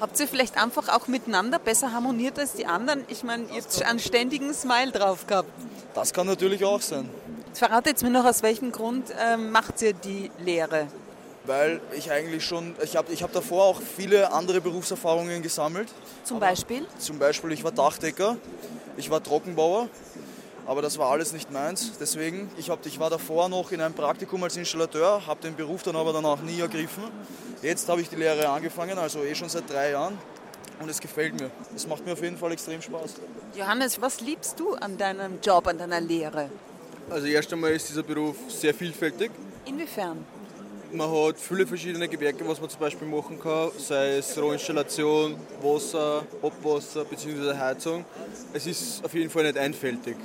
[0.00, 3.04] Habt ihr vielleicht einfach auch miteinander besser harmoniert als die anderen?
[3.08, 5.50] Ich meine, ihr habt einen ständigen Smile drauf gehabt.
[5.94, 7.10] Das kann natürlich auch sein.
[7.54, 10.86] Verratet mir noch, aus welchem Grund ähm, macht ihr die Lehre?
[11.50, 15.88] Weil ich eigentlich schon, ich habe ich hab davor auch viele andere Berufserfahrungen gesammelt.
[16.22, 16.86] Zum Beispiel?
[16.96, 18.36] Zum Beispiel, ich war Dachdecker,
[18.96, 19.88] ich war Trockenbauer,
[20.64, 21.94] aber das war alles nicht meins.
[21.98, 25.82] Deswegen, ich, hab, ich war davor noch in einem Praktikum als Installateur, habe den Beruf
[25.82, 27.02] dann aber danach nie ergriffen.
[27.62, 30.16] Jetzt habe ich die Lehre angefangen, also eh schon seit drei Jahren.
[30.80, 31.50] Und es gefällt mir.
[31.74, 33.14] Es macht mir auf jeden Fall extrem Spaß.
[33.56, 36.48] Johannes, was liebst du an deinem Job, an deiner Lehre?
[37.10, 39.32] Also erst einmal ist dieser Beruf sehr vielfältig.
[39.66, 40.24] Inwiefern?
[40.92, 46.24] Man hat viele verschiedene Gewerke, was man zum Beispiel machen kann, sei es Rohinstallation, Wasser,
[46.42, 47.56] Abwasser bzw.
[47.56, 48.04] Heizung.
[48.52, 50.16] Es ist auf jeden Fall nicht einfältig.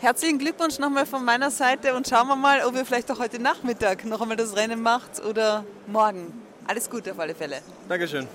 [0.00, 3.38] Herzlichen Glückwunsch nochmal von meiner Seite und schauen wir mal, ob ihr vielleicht auch heute
[3.38, 6.32] Nachmittag noch einmal das Rennen macht oder morgen.
[6.66, 7.60] Alles Gute auf alle Fälle.
[7.88, 8.26] Dankeschön.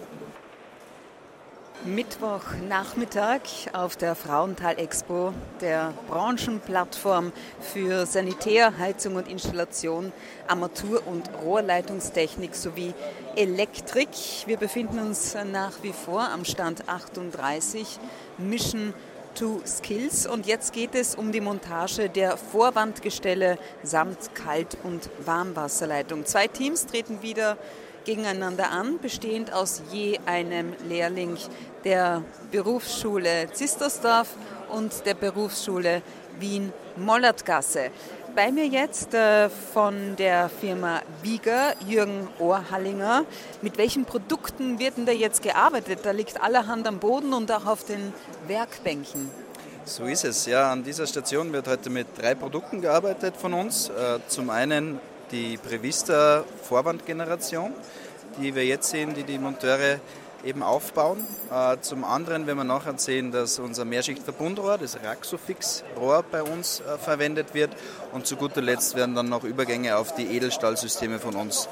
[1.86, 3.42] Mittwochnachmittag
[3.74, 10.14] auf der Frauenthal Expo, der Branchenplattform für Sanitär, Heizung und Installation,
[10.48, 12.94] Armatur- und Rohrleitungstechnik sowie
[13.36, 14.08] Elektrik.
[14.46, 18.00] Wir befinden uns nach wie vor am Stand 38
[18.38, 18.94] Mission
[19.36, 26.26] to Skills und jetzt geht es um die Montage der Vorwandgestelle samt Kalt- und Warmwasserleitung.
[26.26, 27.58] Zwei Teams treten wieder
[28.06, 31.38] gegeneinander an, bestehend aus je einem Lehrling
[31.84, 34.30] der Berufsschule Zistersdorf
[34.70, 36.02] und der Berufsschule
[36.40, 37.92] Wien-Mollertgasse.
[38.36, 43.26] Bei mir jetzt äh, von der Firma Wieger, Jürgen Ohrhallinger.
[43.62, 46.00] Mit welchen Produkten wird denn da jetzt gearbeitet?
[46.02, 48.12] Da liegt allerhand am Boden und auch auf den
[48.48, 49.30] Werkbänken.
[49.86, 50.48] So ist es.
[50.48, 53.90] Ja, an dieser Station wird heute mit drei Produkten gearbeitet von uns.
[53.90, 55.00] Äh, zum einen
[55.34, 57.74] die Prevista Vorwandgeneration,
[58.40, 60.00] die wir jetzt sehen, die die Monteure
[60.44, 61.26] eben aufbauen.
[61.52, 66.98] Äh, zum anderen, wenn wir nachher sehen, dass unser Mehrschichtverbundrohr, das Raxofix-Rohr bei uns äh,
[67.00, 67.72] verwendet wird.
[68.12, 71.68] Und zu guter Letzt werden dann noch Übergänge auf die Edelstahlsysteme von uns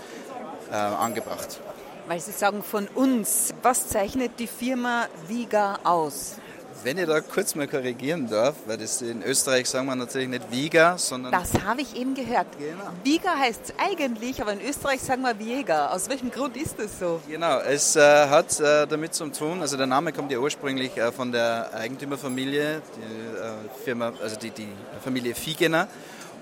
[0.72, 1.60] äh, angebracht.
[2.08, 6.38] Weil Sie sagen von uns, was zeichnet die Firma Viga aus?
[6.84, 10.52] Wenn ich da kurz mal korrigieren darf, weil das in Österreich sagen wir natürlich nicht
[10.52, 11.32] Viga, sondern.
[11.32, 12.48] Das habe ich eben gehört.
[12.58, 12.90] Genau.
[13.04, 15.90] Viga heißt es eigentlich, aber in Österreich sagen wir Viega.
[15.90, 17.22] Aus welchem Grund ist das so?
[17.30, 21.12] Genau, es äh, hat äh, damit zu tun, also der Name kommt ja ursprünglich äh,
[21.12, 24.68] von der Eigentümerfamilie, die äh, Firma, also die, die
[25.04, 25.88] Familie Fiegener.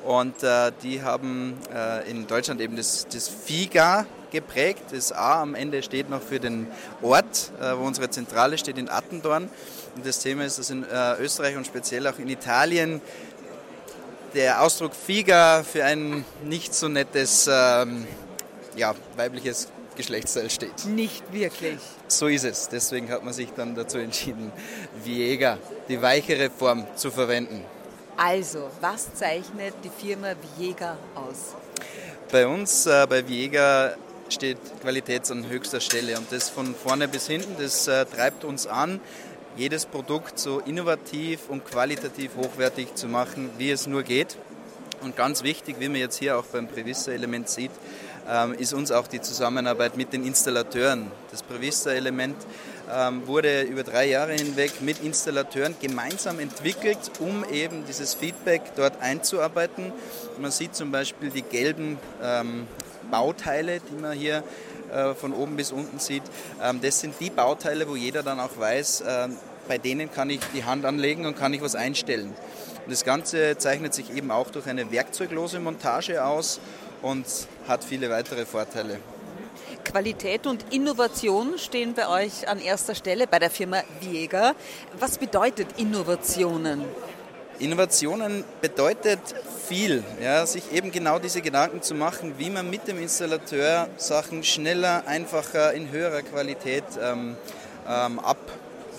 [0.06, 4.84] Und äh, die haben äh, in Deutschland eben das, das FIGA geprägt.
[4.92, 6.68] Das A am Ende steht noch für den
[7.02, 9.50] Ort, wo unsere Zentrale steht in Attendorn.
[10.00, 13.02] Und das Thema ist, dass in äh, Österreich und speziell auch in Italien
[14.34, 18.08] der Ausdruck Figa für ein nicht so nettes ähm,
[18.78, 20.86] ja, weibliches Geschlechtsteil steht.
[20.86, 21.80] Nicht wirklich.
[22.08, 22.70] So ist es.
[22.70, 24.54] Deswegen hat man sich dann dazu entschieden,
[25.04, 25.58] Viega,
[25.90, 27.66] die weichere Form zu verwenden.
[28.16, 31.56] Also, was zeichnet die Firma Viega aus?
[32.32, 33.98] Bei uns, äh, bei Viega,
[34.30, 38.66] steht Qualität an höchster Stelle und das von vorne bis hinten, das äh, treibt uns
[38.68, 39.02] an
[39.60, 44.38] jedes Produkt so innovativ und qualitativ hochwertig zu machen, wie es nur geht.
[45.02, 47.72] Und ganz wichtig, wie man jetzt hier auch beim Prevista-Element sieht,
[48.30, 51.12] ähm, ist uns auch die Zusammenarbeit mit den Installateuren.
[51.32, 52.38] Das Prevista-Element
[52.90, 59.02] ähm, wurde über drei Jahre hinweg mit Installateuren gemeinsam entwickelt, um eben dieses Feedback dort
[59.02, 59.92] einzuarbeiten.
[60.40, 62.66] Man sieht zum Beispiel die gelben ähm,
[63.12, 64.42] Bauteile, die man hier
[64.90, 66.24] äh, von oben bis unten sieht.
[66.82, 69.04] das sind die Bauteile, wo jeder dann auch weiß,
[69.70, 72.34] bei denen kann ich die Hand anlegen und kann ich was einstellen.
[72.84, 76.60] Und das Ganze zeichnet sich eben auch durch eine werkzeuglose Montage aus
[77.04, 77.26] und
[77.68, 79.00] hat viele weitere Vorteile.
[79.86, 84.54] Qualität und Innovation stehen bei euch an erster Stelle bei der Firma Viega.
[85.00, 86.84] Was bedeutet Innovationen?
[87.60, 89.20] Innovationen bedeutet
[89.68, 94.44] viel, ja, sich eben genau diese Gedanken zu machen, wie man mit dem Installateur Sachen
[94.44, 97.36] schneller, einfacher, in höherer Qualität ähm,
[97.88, 98.38] ähm, ab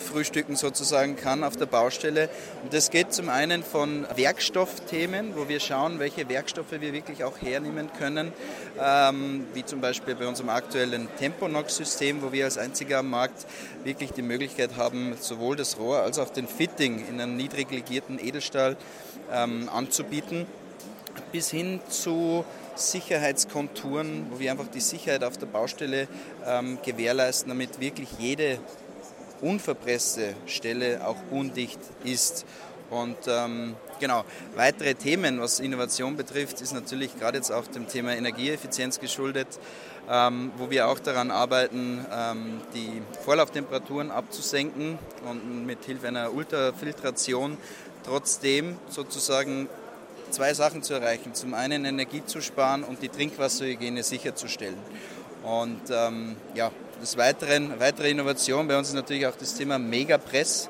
[0.00, 2.28] frühstücken sozusagen kann auf der Baustelle.
[2.62, 7.40] Und das geht zum einen von Werkstoffthemen, wo wir schauen, welche Werkstoffe wir wirklich auch
[7.40, 8.32] hernehmen können,
[8.80, 13.46] ähm, wie zum Beispiel bei unserem aktuellen Temponox-System, wo wir als einziger am Markt
[13.84, 18.18] wirklich die Möglichkeit haben, sowohl das Rohr als auch den Fitting in einem niedrig legierten
[18.18, 18.76] Edelstahl
[19.32, 20.46] ähm, anzubieten,
[21.32, 22.44] bis hin zu
[22.80, 26.08] Sicherheitskonturen, wo wir einfach die Sicherheit auf der Baustelle
[26.46, 28.58] ähm, gewährleisten, damit wirklich jede
[29.42, 32.44] unverpresste Stelle auch undicht ist.
[32.90, 34.24] Und ähm, genau,
[34.56, 39.46] weitere Themen, was Innovation betrifft, ist natürlich gerade jetzt auch dem Thema Energieeffizienz geschuldet,
[40.10, 44.98] ähm, wo wir auch daran arbeiten, ähm, die Vorlauftemperaturen abzusenken
[45.28, 47.56] und mit Hilfe einer Ultrafiltration
[48.04, 49.68] trotzdem sozusagen
[50.30, 51.34] zwei Sachen zu erreichen.
[51.34, 54.78] Zum einen Energie zu sparen und die Trinkwasserhygiene sicherzustellen.
[55.44, 56.70] Und ähm, ja,
[57.00, 60.68] des Weiteren, weitere Innovation bei uns ist natürlich auch das Thema Megapress,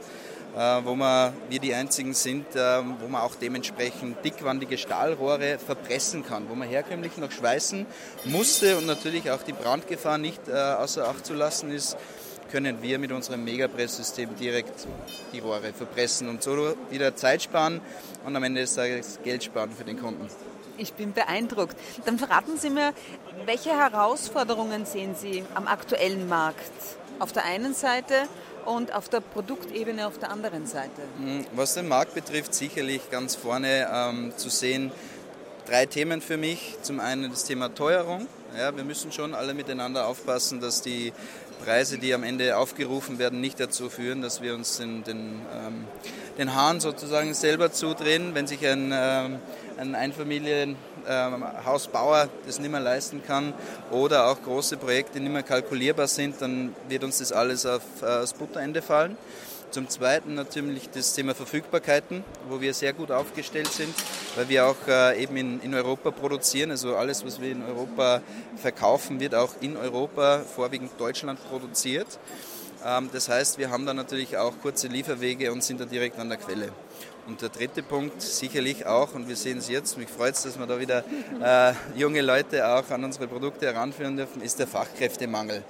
[0.57, 6.25] äh, wo wir, wir die einzigen sind, äh, wo man auch dementsprechend dickwandige Stahlrohre verpressen
[6.25, 7.87] kann, wo man herkömmlich noch schweißen
[8.25, 11.97] musste und natürlich auch die Brandgefahr nicht äh, außer Acht zu lassen ist,
[12.51, 14.87] können wir mit unserem Megapress-System direkt
[15.33, 17.81] die Rohre verpressen und so wieder Zeit sparen
[18.25, 20.29] und am Ende des Tages Geld sparen für den Kunden.
[20.81, 21.77] Ich bin beeindruckt.
[22.07, 22.95] Dann verraten Sie mir,
[23.45, 26.73] welche Herausforderungen sehen Sie am aktuellen Markt?
[27.19, 28.14] Auf der einen Seite
[28.64, 31.03] und auf der Produktebene auf der anderen Seite?
[31.19, 34.90] Hm, was den Markt betrifft, sicherlich ganz vorne ähm, zu sehen,
[35.66, 36.77] drei Themen für mich.
[36.81, 38.27] Zum einen das Thema Teuerung.
[38.57, 41.12] Ja, wir müssen schon alle miteinander aufpassen, dass die
[41.64, 45.85] Preise, die am Ende aufgerufen werden, nicht dazu führen, dass wir uns den, den, ähm,
[46.38, 48.35] den Hahn sozusagen selber zudrehen.
[48.35, 49.38] Wenn sich ein, ähm,
[49.77, 53.53] ein Einfamilienhausbauer ähm, das nicht mehr leisten kann
[53.90, 58.07] oder auch große Projekte nicht mehr kalkulierbar sind, dann wird uns das alles auf, äh,
[58.07, 59.16] aufs Butterende fallen.
[59.70, 63.94] Zum Zweiten natürlich das Thema Verfügbarkeiten, wo wir sehr gut aufgestellt sind,
[64.35, 66.72] weil wir auch äh, eben in, Europa produzieren.
[66.72, 68.20] Also alles, was wir in Europa
[68.56, 72.18] verkaufen, wird auch in Europa, vorwiegend Deutschland, produziert.
[72.85, 76.30] Ähm, das heißt, wir haben da natürlich auch kurze Lieferwege und sind da direkt an
[76.30, 76.70] der Quelle.
[77.28, 80.59] Und der dritte Punkt sicherlich auch, und wir sehen es jetzt, mich freut es, dass
[80.59, 81.04] wir da wieder
[81.40, 85.62] äh, junge Leute auch an unsere Produkte heranführen dürfen, ist der Fachkräftemangel.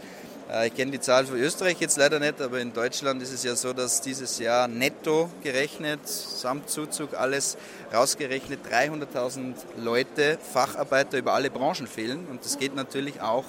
[0.50, 3.44] Äh, ich kenne die Zahl für Österreich jetzt leider nicht, aber in Deutschland ist es
[3.44, 7.56] ja so, dass dieses Jahr netto gerechnet, samt Zuzug alles
[7.92, 12.26] rausgerechnet, 300.000 Leute, Facharbeiter über alle Branchen fehlen.
[12.30, 13.44] Und das geht natürlich auch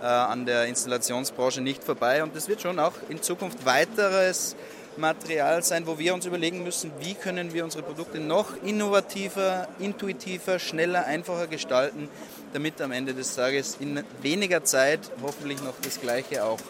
[0.00, 2.22] äh, an der Installationsbranche nicht vorbei.
[2.22, 4.56] Und das wird schon auch in Zukunft weiteres
[4.96, 10.58] Material sein, wo wir uns überlegen müssen, wie können wir unsere Produkte noch innovativer, intuitiver,
[10.58, 12.08] schneller, einfacher gestalten,
[12.54, 16.60] damit am Ende des Tages in weniger Zeit hoffentlich noch das Gleiche auch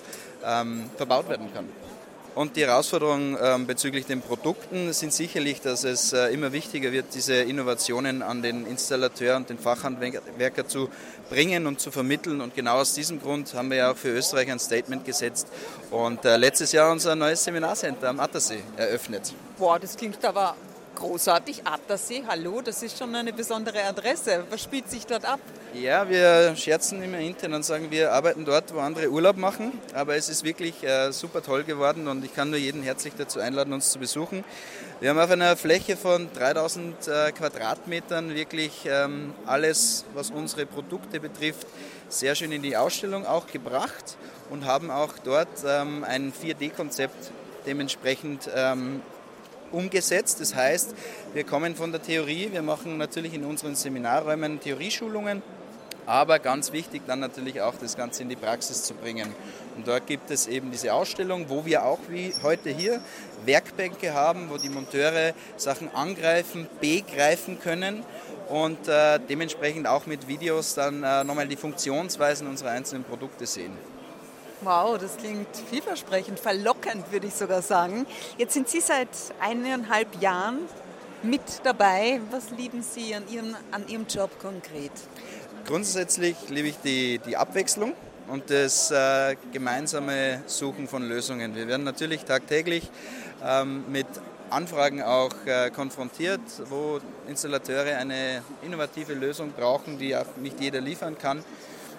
[0.44, 1.68] ähm, verbaut werden kann.
[2.34, 7.14] Und die Herausforderungen ähm, bezüglich den Produkten sind sicherlich, dass es äh, immer wichtiger wird,
[7.14, 10.88] diese Innovationen an den Installateur und den Fachhandwerker zu
[11.30, 12.40] bringen und zu vermitteln.
[12.40, 15.46] Und genau aus diesem Grund haben wir ja auch für Österreich ein Statement gesetzt
[15.92, 19.32] und äh, letztes Jahr unser neues Seminarcenter am Attersee eröffnet.
[19.56, 20.56] Boah, das klingt aber
[20.94, 21.66] großartig.
[21.66, 24.44] Attersee, hallo, das ist schon eine besondere Adresse.
[24.50, 25.40] Was spielt sich dort ab?
[25.74, 29.72] Ja, wir scherzen immer intern und sagen, wir arbeiten dort, wo andere Urlaub machen.
[29.94, 33.40] Aber es ist wirklich äh, super toll geworden und ich kann nur jeden herzlich dazu
[33.40, 34.44] einladen, uns zu besuchen.
[35.00, 41.20] Wir haben auf einer Fläche von 3000 äh, Quadratmetern wirklich ähm, alles, was unsere Produkte
[41.20, 41.66] betrifft,
[42.08, 44.16] sehr schön in die Ausstellung auch gebracht
[44.50, 47.32] und haben auch dort ähm, ein 4D-Konzept
[47.66, 49.02] dementsprechend ähm,
[49.74, 50.40] umgesetzt.
[50.40, 50.94] Das heißt,
[51.34, 55.42] wir kommen von der Theorie, wir machen natürlich in unseren Seminarräumen Theorieschulungen
[56.06, 59.34] aber ganz wichtig dann natürlich auch das Ganze in die Praxis zu bringen.
[59.76, 63.00] Und dort gibt es eben diese Ausstellung, wo wir auch wie heute hier
[63.44, 68.04] Werkbänke haben, wo die Monteure Sachen angreifen, begreifen können
[68.48, 73.72] und äh, dementsprechend auch mit Videos dann äh, nochmal die Funktionsweisen unserer einzelnen Produkte sehen.
[74.64, 78.06] Wow, das klingt vielversprechend, verlockend würde ich sogar sagen.
[78.38, 79.08] Jetzt sind Sie seit
[79.38, 80.60] eineinhalb Jahren
[81.22, 82.22] mit dabei.
[82.30, 84.90] Was lieben Sie an Ihrem, an Ihrem Job konkret?
[85.66, 87.92] Grundsätzlich liebe ich die, die Abwechslung
[88.28, 91.54] und das äh, gemeinsame Suchen von Lösungen.
[91.54, 92.90] Wir werden natürlich tagtäglich
[93.44, 94.06] ähm, mit
[94.48, 96.40] Anfragen auch äh, konfrontiert,
[96.70, 101.44] wo Installateure eine innovative Lösung brauchen, die auch nicht jeder liefern kann.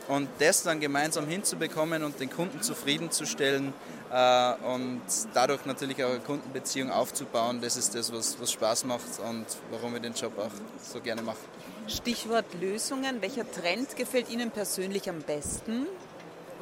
[0.08, 3.74] Und das dann gemeinsam hinzubekommen und den Kunden zufriedenzustellen
[4.12, 5.02] äh, und
[5.34, 9.94] dadurch natürlich auch eine Kundenbeziehung aufzubauen, das ist das, was, was Spaß macht und warum
[9.94, 10.52] wir den Job auch
[10.84, 11.40] so gerne machen.
[11.88, 13.22] Stichwort Lösungen.
[13.22, 15.88] Welcher Trend gefällt Ihnen persönlich am besten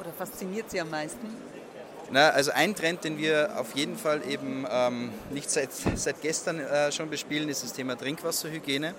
[0.00, 1.28] oder fasziniert Sie am meisten?
[2.10, 6.60] Na, also ein Trend, den wir auf jeden Fall eben ähm, nicht seit, seit gestern
[6.60, 8.94] äh, schon bespielen, ist das Thema Trinkwasserhygiene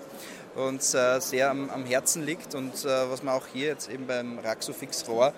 [0.56, 4.06] uns äh, sehr am, am, Herzen liegt und äh, was man auch hier jetzt eben
[4.06, 5.32] beim Raxofix Rohr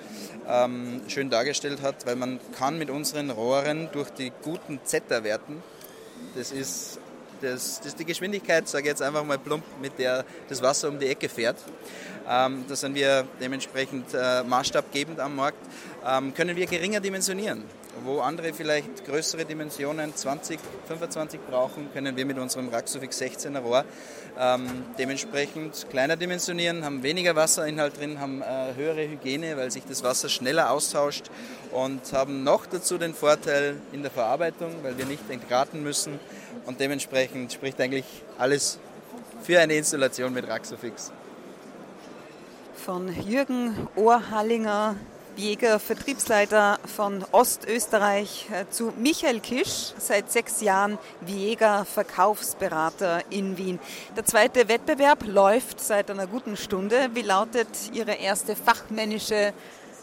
[0.49, 5.62] ähm, schön dargestellt hat, weil man kann mit unseren Rohren durch die guten Zeta-Werten,
[6.37, 6.99] das ist
[7.41, 10.99] das, das die Geschwindigkeit, sage ich jetzt einfach mal plump, mit der das Wasser um
[10.99, 11.57] die Ecke fährt.
[12.29, 15.59] Ähm, da sind wir dementsprechend äh, maßstabgebend am Markt.
[16.07, 17.64] Ähm, können wir geringer dimensionieren.
[18.05, 23.85] Wo andere vielleicht größere Dimensionen, 20, 25 brauchen, können wir mit unserem Raxofix 16er Rohr
[24.39, 24.67] ähm,
[24.99, 30.29] dementsprechend kleiner dimensionieren, haben weniger Wasserinhalt drin, haben äh, höhere Hygiene, weil sich das Wasser
[30.29, 31.31] schneller austauscht
[31.73, 36.21] und haben noch dazu den Vorteil in der Verarbeitung, weil wir nicht entgraten müssen
[36.67, 38.07] und dementsprechend spricht eigentlich
[38.39, 38.79] alles
[39.43, 41.13] für eine Installation mit Raxofix.
[42.75, 44.97] Von Jürgen Ohrhallinger,
[45.39, 53.78] Jäger, Vertriebsleiter von Ostösterreich, äh, zu Michael Kisch, seit sechs Jahren Jäger, Verkaufsberater in Wien.
[54.16, 57.11] Der zweite Wettbewerb läuft seit einer guten Stunde.
[57.14, 59.53] Wie lautet Ihre erste fachmännische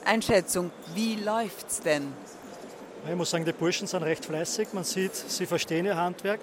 [0.06, 0.72] Einschätzung?
[0.94, 2.14] Wie läuft's denn?
[3.06, 4.70] Ich muss sagen, die Burschen sind recht fleißig.
[4.72, 6.40] Man sieht, sie verstehen ihr Handwerk.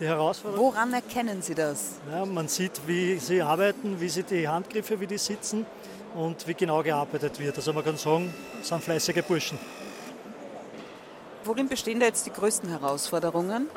[0.00, 0.66] Die Herausforderung.
[0.66, 1.94] Woran erkennen Sie das?
[2.10, 5.66] Ja, man sieht, wie sie arbeiten, wie sie die Handgriffe, wie die sitzen
[6.14, 7.56] und wie genau gearbeitet wird.
[7.56, 9.58] Also man kann sagen, es sind fleißige Burschen.
[11.44, 13.68] Worin bestehen da jetzt die größten Herausforderungen?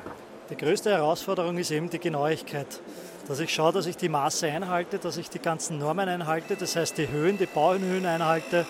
[0.50, 2.82] Die größte Herausforderung ist eben die Genauigkeit.
[3.28, 6.76] Dass ich schaue, dass ich die Maße einhalte, dass ich die ganzen Normen einhalte, das
[6.76, 8.66] heißt die Höhen, die Bauhöhen einhalte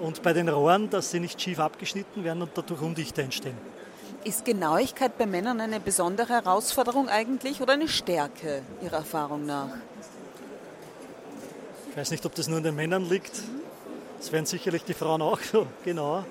[0.00, 3.56] und bei den Rohren, dass sie nicht schief abgeschnitten werden und dadurch Undichte entstehen.
[4.24, 9.70] Ist Genauigkeit bei Männern eine besondere Herausforderung eigentlich oder eine Stärke Ihrer Erfahrung nach?
[11.90, 13.32] Ich weiß nicht, ob das nur an den Männern liegt.
[14.20, 16.24] Es werden sicherlich die Frauen auch so genauer,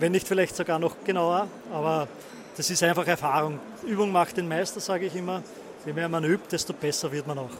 [0.00, 2.08] wenn nicht vielleicht sogar noch genauer, aber
[2.56, 3.60] das ist einfach Erfahrung.
[3.86, 5.42] Übung macht den Meister, sage ich immer.
[5.86, 7.50] Je mehr man übt, desto besser wird man auch.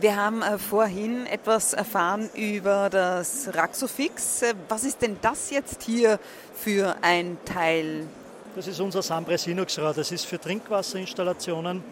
[0.00, 4.42] Wir haben äh, vorhin etwas erfahren über das Raxofix.
[4.68, 6.18] Was ist denn das jetzt hier
[6.54, 8.06] für ein Teil?
[8.54, 9.94] Das ist unser Sambre Sinux-Rohr.
[9.94, 11.82] Das ist für Trinkwasserinstallationen,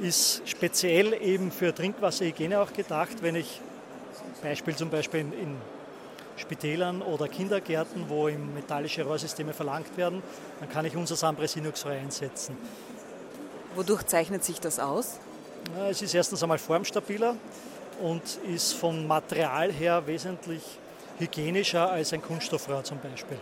[0.00, 3.18] ist speziell eben für Trinkwasserhygiene auch gedacht.
[3.20, 3.60] Wenn ich
[4.38, 5.56] Beispiel zum Beispiel in, in
[6.36, 10.22] Spitälern oder Kindergärten, wo metallische Rohrsysteme verlangt werden,
[10.60, 12.56] dann kann ich unser Sambre Sinux-Rohr einsetzen.
[13.74, 15.18] Wodurch zeichnet sich das aus?
[15.90, 17.34] Es ist erstens einmal formstabiler
[18.00, 20.62] und ist vom Material her wesentlich
[21.18, 23.38] hygienischer als ein Kunststoffrohr zum Beispiel.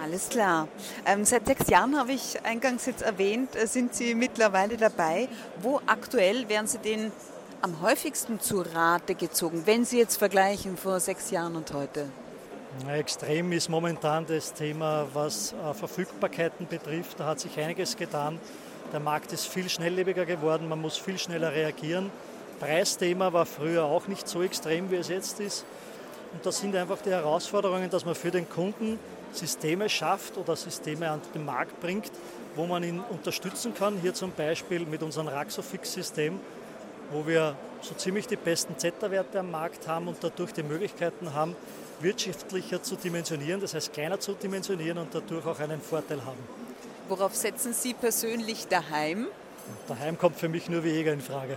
[0.00, 0.68] Alles klar.
[1.06, 5.28] Ähm, seit sechs Jahren habe ich eingangs jetzt erwähnt, äh, sind Sie mittlerweile dabei.
[5.62, 7.12] Wo aktuell werden Sie denn
[7.66, 12.08] am häufigsten zu Rate gezogen, wenn Sie jetzt vergleichen vor sechs Jahren und heute?
[12.88, 17.18] Extrem ist momentan das Thema, was äh, Verfügbarkeiten betrifft.
[17.18, 18.38] Da hat sich einiges getan.
[18.92, 22.12] Der Markt ist viel schnelllebiger geworden, man muss viel schneller reagieren.
[22.60, 25.64] Preisthema war früher auch nicht so extrem, wie es jetzt ist.
[26.34, 28.96] Und das sind einfach die Herausforderungen, dass man für den Kunden
[29.32, 32.12] Systeme schafft oder Systeme an den Markt bringt,
[32.54, 33.98] wo man ihn unterstützen kann.
[34.00, 36.38] Hier zum Beispiel mit unserem Raxofix-System,
[37.12, 41.54] wo wir so ziemlich die besten Zeta-Werte am Markt haben und dadurch die Möglichkeiten haben,
[42.00, 46.38] wirtschaftlicher zu dimensionieren, das heißt kleiner zu dimensionieren und dadurch auch einen Vorteil haben.
[47.08, 49.28] Worauf setzen Sie persönlich daheim?
[49.88, 51.56] Daheim kommt für mich nur wie Jäger in Frage.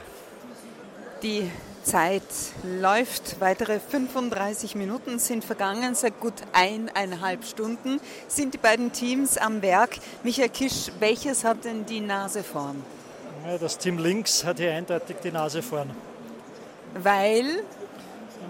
[1.23, 1.49] Die
[1.83, 2.23] Zeit
[2.63, 3.41] läuft.
[3.41, 9.97] Weitere 35 Minuten sind vergangen, seit gut eineinhalb Stunden sind die beiden Teams am Werk.
[10.23, 12.83] Michael Kisch, welches hat denn die Nase vorn?
[13.57, 15.89] Das Team links hat hier eindeutig die Nase vorn.
[16.93, 17.63] Weil?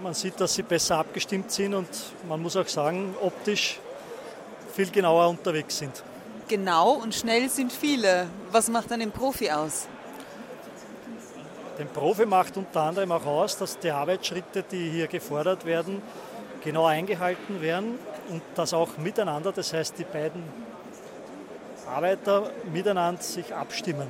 [0.02, 1.88] Man sieht, dass sie besser abgestimmt sind und
[2.28, 3.78] man muss auch sagen, optisch
[4.74, 6.02] viel genauer unterwegs sind.
[6.48, 8.26] Genau und schnell sind viele.
[8.50, 9.86] Was macht einen Profi aus?
[11.78, 16.02] Den Profi macht unter anderem auch aus, dass die Arbeitsschritte, die hier gefordert werden,
[16.62, 17.98] genau eingehalten werden
[18.28, 20.42] und das auch miteinander, das heißt die beiden
[21.86, 24.08] Arbeiter miteinander sich abstimmen.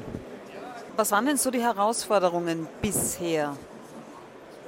[0.96, 3.56] Was waren denn so die Herausforderungen bisher?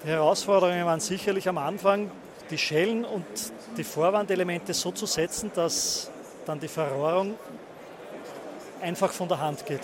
[0.05, 2.11] Die Herausforderungen waren sicherlich am Anfang,
[2.51, 3.25] die Schellen und
[3.77, 6.11] die Vorwandelemente so zu setzen, dass
[6.47, 7.35] dann die Verrohrung
[8.81, 9.83] einfach von der Hand geht.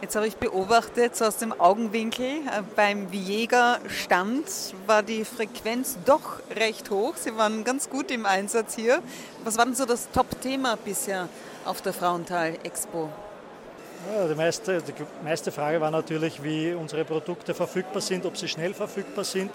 [0.00, 4.46] Jetzt habe ich beobachtet, so aus dem Augenwinkel, äh, beim Jäger-Stand
[4.86, 7.14] war die Frequenz doch recht hoch.
[7.16, 9.00] Sie waren ganz gut im Einsatz hier.
[9.44, 11.28] Was war denn so das Top-Thema bisher
[11.64, 13.10] auf der Frauenthal-Expo?
[14.10, 14.92] Ja, die, meiste, die
[15.22, 19.50] meiste Frage war natürlich, wie unsere Produkte verfügbar sind, ob sie schnell verfügbar sind,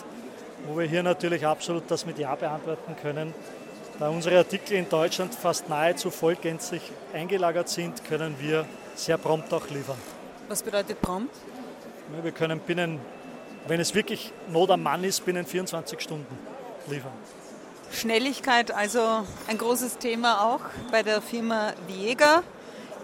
[0.66, 3.34] wo wir hier natürlich absolut das mit Ja beantworten können.
[4.00, 6.82] Da unsere Artikel in Deutschland fast nahezu vollgänzlich
[7.14, 9.98] eingelagert sind, können wir sehr prompt auch liefern.
[10.48, 11.36] Was bedeutet prompt?
[12.22, 13.02] Wir können binnen,
[13.68, 16.38] wenn es wirklich Not am Mann ist, binnen 24 Stunden
[16.88, 17.12] liefern.
[17.91, 22.43] Schnelligkeit also ein großes Thema auch bei der Firma Viega.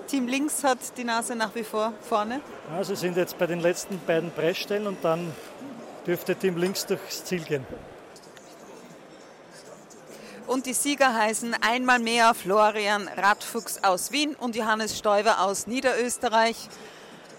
[0.08, 2.42] Team Links hat die Nase nach wie vor vorne.
[2.70, 5.34] Ja, sie sind jetzt bei den letzten beiden Pressstellen und dann
[6.06, 7.66] dürfte Team Links durchs Ziel gehen.
[10.46, 16.70] Und die Sieger heißen einmal mehr Florian Radfuchs aus Wien und Johannes Stoiber aus Niederösterreich.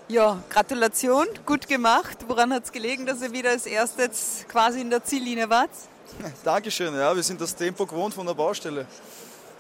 [0.09, 2.19] Ja, Gratulation, gut gemacht.
[2.27, 5.71] Woran hat es gelegen, dass ihr wieder als erstes quasi in der Ziellinie wart?
[6.45, 8.87] Dankeschön, ja, wir sind das Tempo gewohnt von der Baustelle.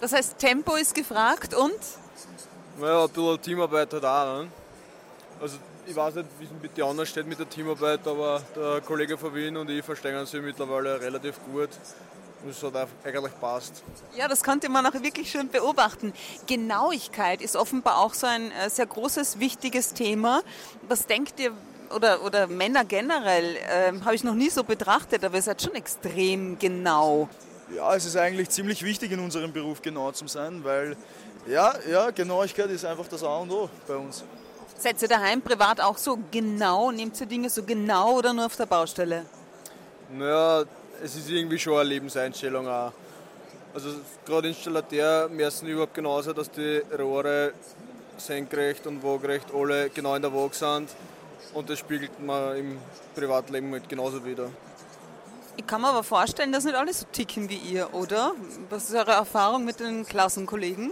[0.00, 1.78] Das heißt, Tempo ist gefragt und?
[2.78, 4.42] Naja, ein bisschen Teamarbeit halt auch.
[4.42, 4.48] Ne?
[5.40, 8.80] Also ich weiß nicht, wie es mit den anderen steht mit der Teamarbeit, aber der
[8.80, 11.68] Kollege von Wien und ich verstehen uns mittlerweile relativ gut.
[12.42, 13.82] Und es hat eigentlich passt.
[14.16, 16.12] Ja, das konnte man auch wirklich schön beobachten.
[16.46, 20.42] Genauigkeit ist offenbar auch so ein äh, sehr großes, wichtiges Thema.
[20.88, 21.52] Was denkt ihr,
[21.94, 25.74] oder, oder Männer generell, äh, habe ich noch nie so betrachtet, aber ihr seid schon
[25.74, 27.28] extrem genau.
[27.74, 30.96] Ja, es ist eigentlich ziemlich wichtig in unserem Beruf genau zu sein, weil
[31.46, 34.24] ja, ja, Genauigkeit ist einfach das A und O bei uns.
[34.78, 36.90] Seid ihr daheim privat auch so genau?
[36.90, 39.24] Nehmt ihr Dinge so genau oder nur auf der Baustelle?
[40.10, 40.64] Naja,
[41.02, 42.92] es ist irgendwie schon eine Lebenseinstellung auch.
[43.74, 43.90] Also
[44.24, 47.52] gerade Installateur müssen überhaupt genau sein, dass die Rohre
[48.16, 50.90] senkrecht und waagerecht alle genau in der Waage sind.
[51.52, 52.78] Und das spiegelt man im
[53.14, 54.50] Privatleben halt genauso wieder.
[55.56, 58.32] Ich kann mir aber vorstellen, dass nicht alle so ticken wie ihr, oder?
[58.70, 60.90] Was ist eure Erfahrung mit den Klassenkollegen?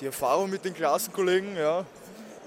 [0.00, 1.84] Die Erfahrung mit den Klassenkollegen, ja,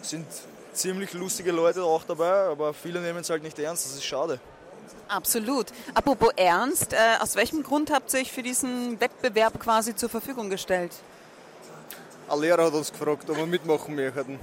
[0.02, 0.26] sind
[0.74, 4.40] ziemlich lustige Leute auch dabei, aber viele nehmen es halt nicht ernst, das ist schade.
[5.08, 5.68] Absolut.
[5.94, 10.50] Apropos Ernst, äh, aus welchem Grund habt ihr euch für diesen Wettbewerb quasi zur Verfügung
[10.50, 10.92] gestellt?
[12.30, 14.38] Ein Lehrer hat uns gefragt, ob wir mitmachen möchten.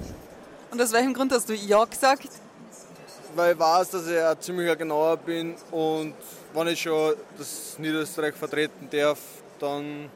[0.71, 2.29] Und aus welchem Grund hast du Ja gesagt?
[3.35, 6.15] Weil ich weiß, dass ich ein ziemlicher Genauer bin und
[6.55, 9.19] wenn ich schon das Niederösterreich vertreten darf,
[9.59, 10.09] dann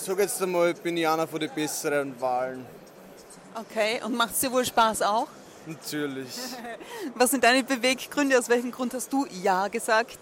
[0.00, 2.64] sag jetzt einmal, bin ich einer von den besseren Wahlen.
[3.54, 5.28] Okay, und macht es dir wohl Spaß auch?
[5.66, 6.28] Natürlich.
[7.14, 8.38] Was sind deine Beweggründe?
[8.38, 10.18] Aus welchem Grund hast du Ja gesagt?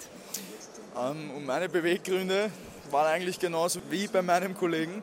[0.96, 2.50] Ähm, und meine Beweggründe
[2.90, 5.02] waren eigentlich genauso wie bei meinem Kollegen.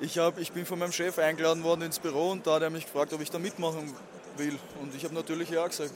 [0.00, 2.70] Ich, hab, ich bin von meinem Chef eingeladen worden ins Büro und da hat er
[2.70, 3.94] mich gefragt, ob ich da mitmachen
[4.36, 4.58] will.
[4.80, 5.92] Und ich habe natürlich Ja gesagt.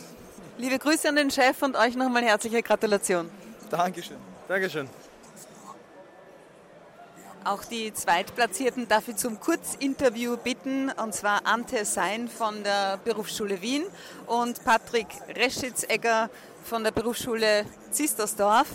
[0.59, 3.31] Liebe Grüße an den Chef und euch nochmal herzliche Gratulation.
[3.71, 4.19] Dankeschön.
[4.49, 4.89] Dankeschön.
[7.45, 13.61] Auch die Zweitplatzierten darf ich zum Kurzinterview bitten, und zwar Ante Sein von der Berufsschule
[13.61, 13.83] Wien
[14.27, 16.31] und Patrick Reschitzegger
[16.65, 18.69] von der Berufsschule Zistersdorf.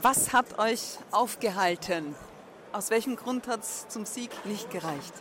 [0.00, 2.14] Was hat euch aufgehalten?
[2.72, 5.12] Aus welchem Grund hat es zum Sieg nicht gereicht?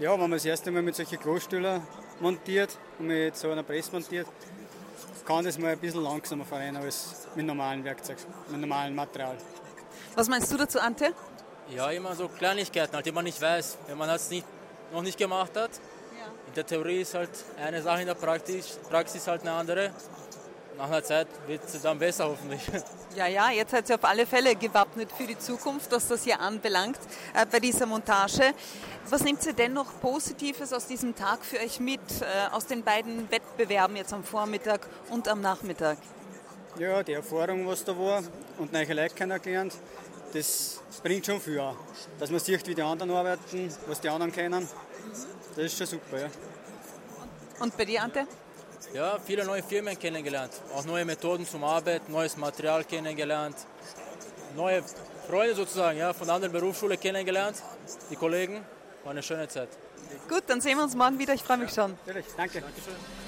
[0.00, 1.82] Ja, wenn man das erste Mal mit solchen Großstühler
[2.20, 4.26] montiert und mit so einer Presse montiert,
[5.26, 8.16] kann das mal ein bisschen langsamer fahren als mit normalen Werkzeug,
[8.50, 9.36] mit normalem Material.
[10.14, 11.12] Was meinst du dazu, Ante?
[11.70, 14.46] Ja, immer so Kleinigkeiten, halt, die man nicht weiß, wenn man es nicht,
[14.92, 15.70] noch nicht gemacht hat.
[16.16, 16.26] Ja.
[16.46, 19.90] In der Theorie ist halt eine Sache, in der Praxis, Praxis halt eine andere.
[20.78, 22.60] Nach einer Zeit wird es dann besser hoffentlich.
[23.16, 26.38] Ja, ja, jetzt seid ihr auf alle Fälle gewappnet für die Zukunft, was das hier
[26.38, 26.98] anbelangt
[27.34, 28.52] äh, bei dieser Montage.
[29.08, 32.82] Was nehmt ihr denn noch Positives aus diesem Tag für euch mit, äh, aus den
[32.82, 35.96] beiden Wettbewerben jetzt am Vormittag und am Nachmittag?
[36.78, 38.22] Ja, die Erfahrung, was da war
[38.58, 39.72] und neue Leute kennengelernt,
[40.32, 41.76] das bringt schon viel an.
[42.18, 44.68] Dass man sieht, wie die anderen arbeiten, was die anderen kennen,
[45.54, 46.20] das ist schon super.
[46.20, 46.28] Ja.
[47.60, 48.26] Und bei dir, Ante?
[48.92, 53.56] Ja, viele neue Firmen kennengelernt, auch neue Methoden zum Arbeiten, neues Material kennengelernt,
[54.54, 54.82] neue
[55.28, 57.62] Freunde sozusagen ja, von anderen Berufsschule kennengelernt,
[58.10, 58.64] die Kollegen.
[59.02, 59.68] War eine schöne Zeit.
[60.28, 61.34] Gut, dann sehen wir uns morgen wieder.
[61.34, 61.96] Ich freue mich schon.
[62.06, 62.60] Natürlich, danke.
[62.60, 63.25] Dankeschön.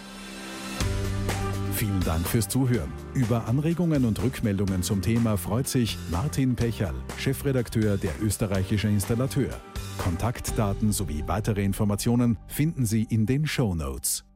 [1.78, 2.92] Vielen Dank fürs Zuhören.
[3.14, 9.50] Über Anregungen und Rückmeldungen zum Thema freut sich Martin Pechal, Chefredakteur der Österreichische Installateur.
[9.96, 14.27] Kontaktdaten sowie weitere Informationen finden Sie in den Show Notes.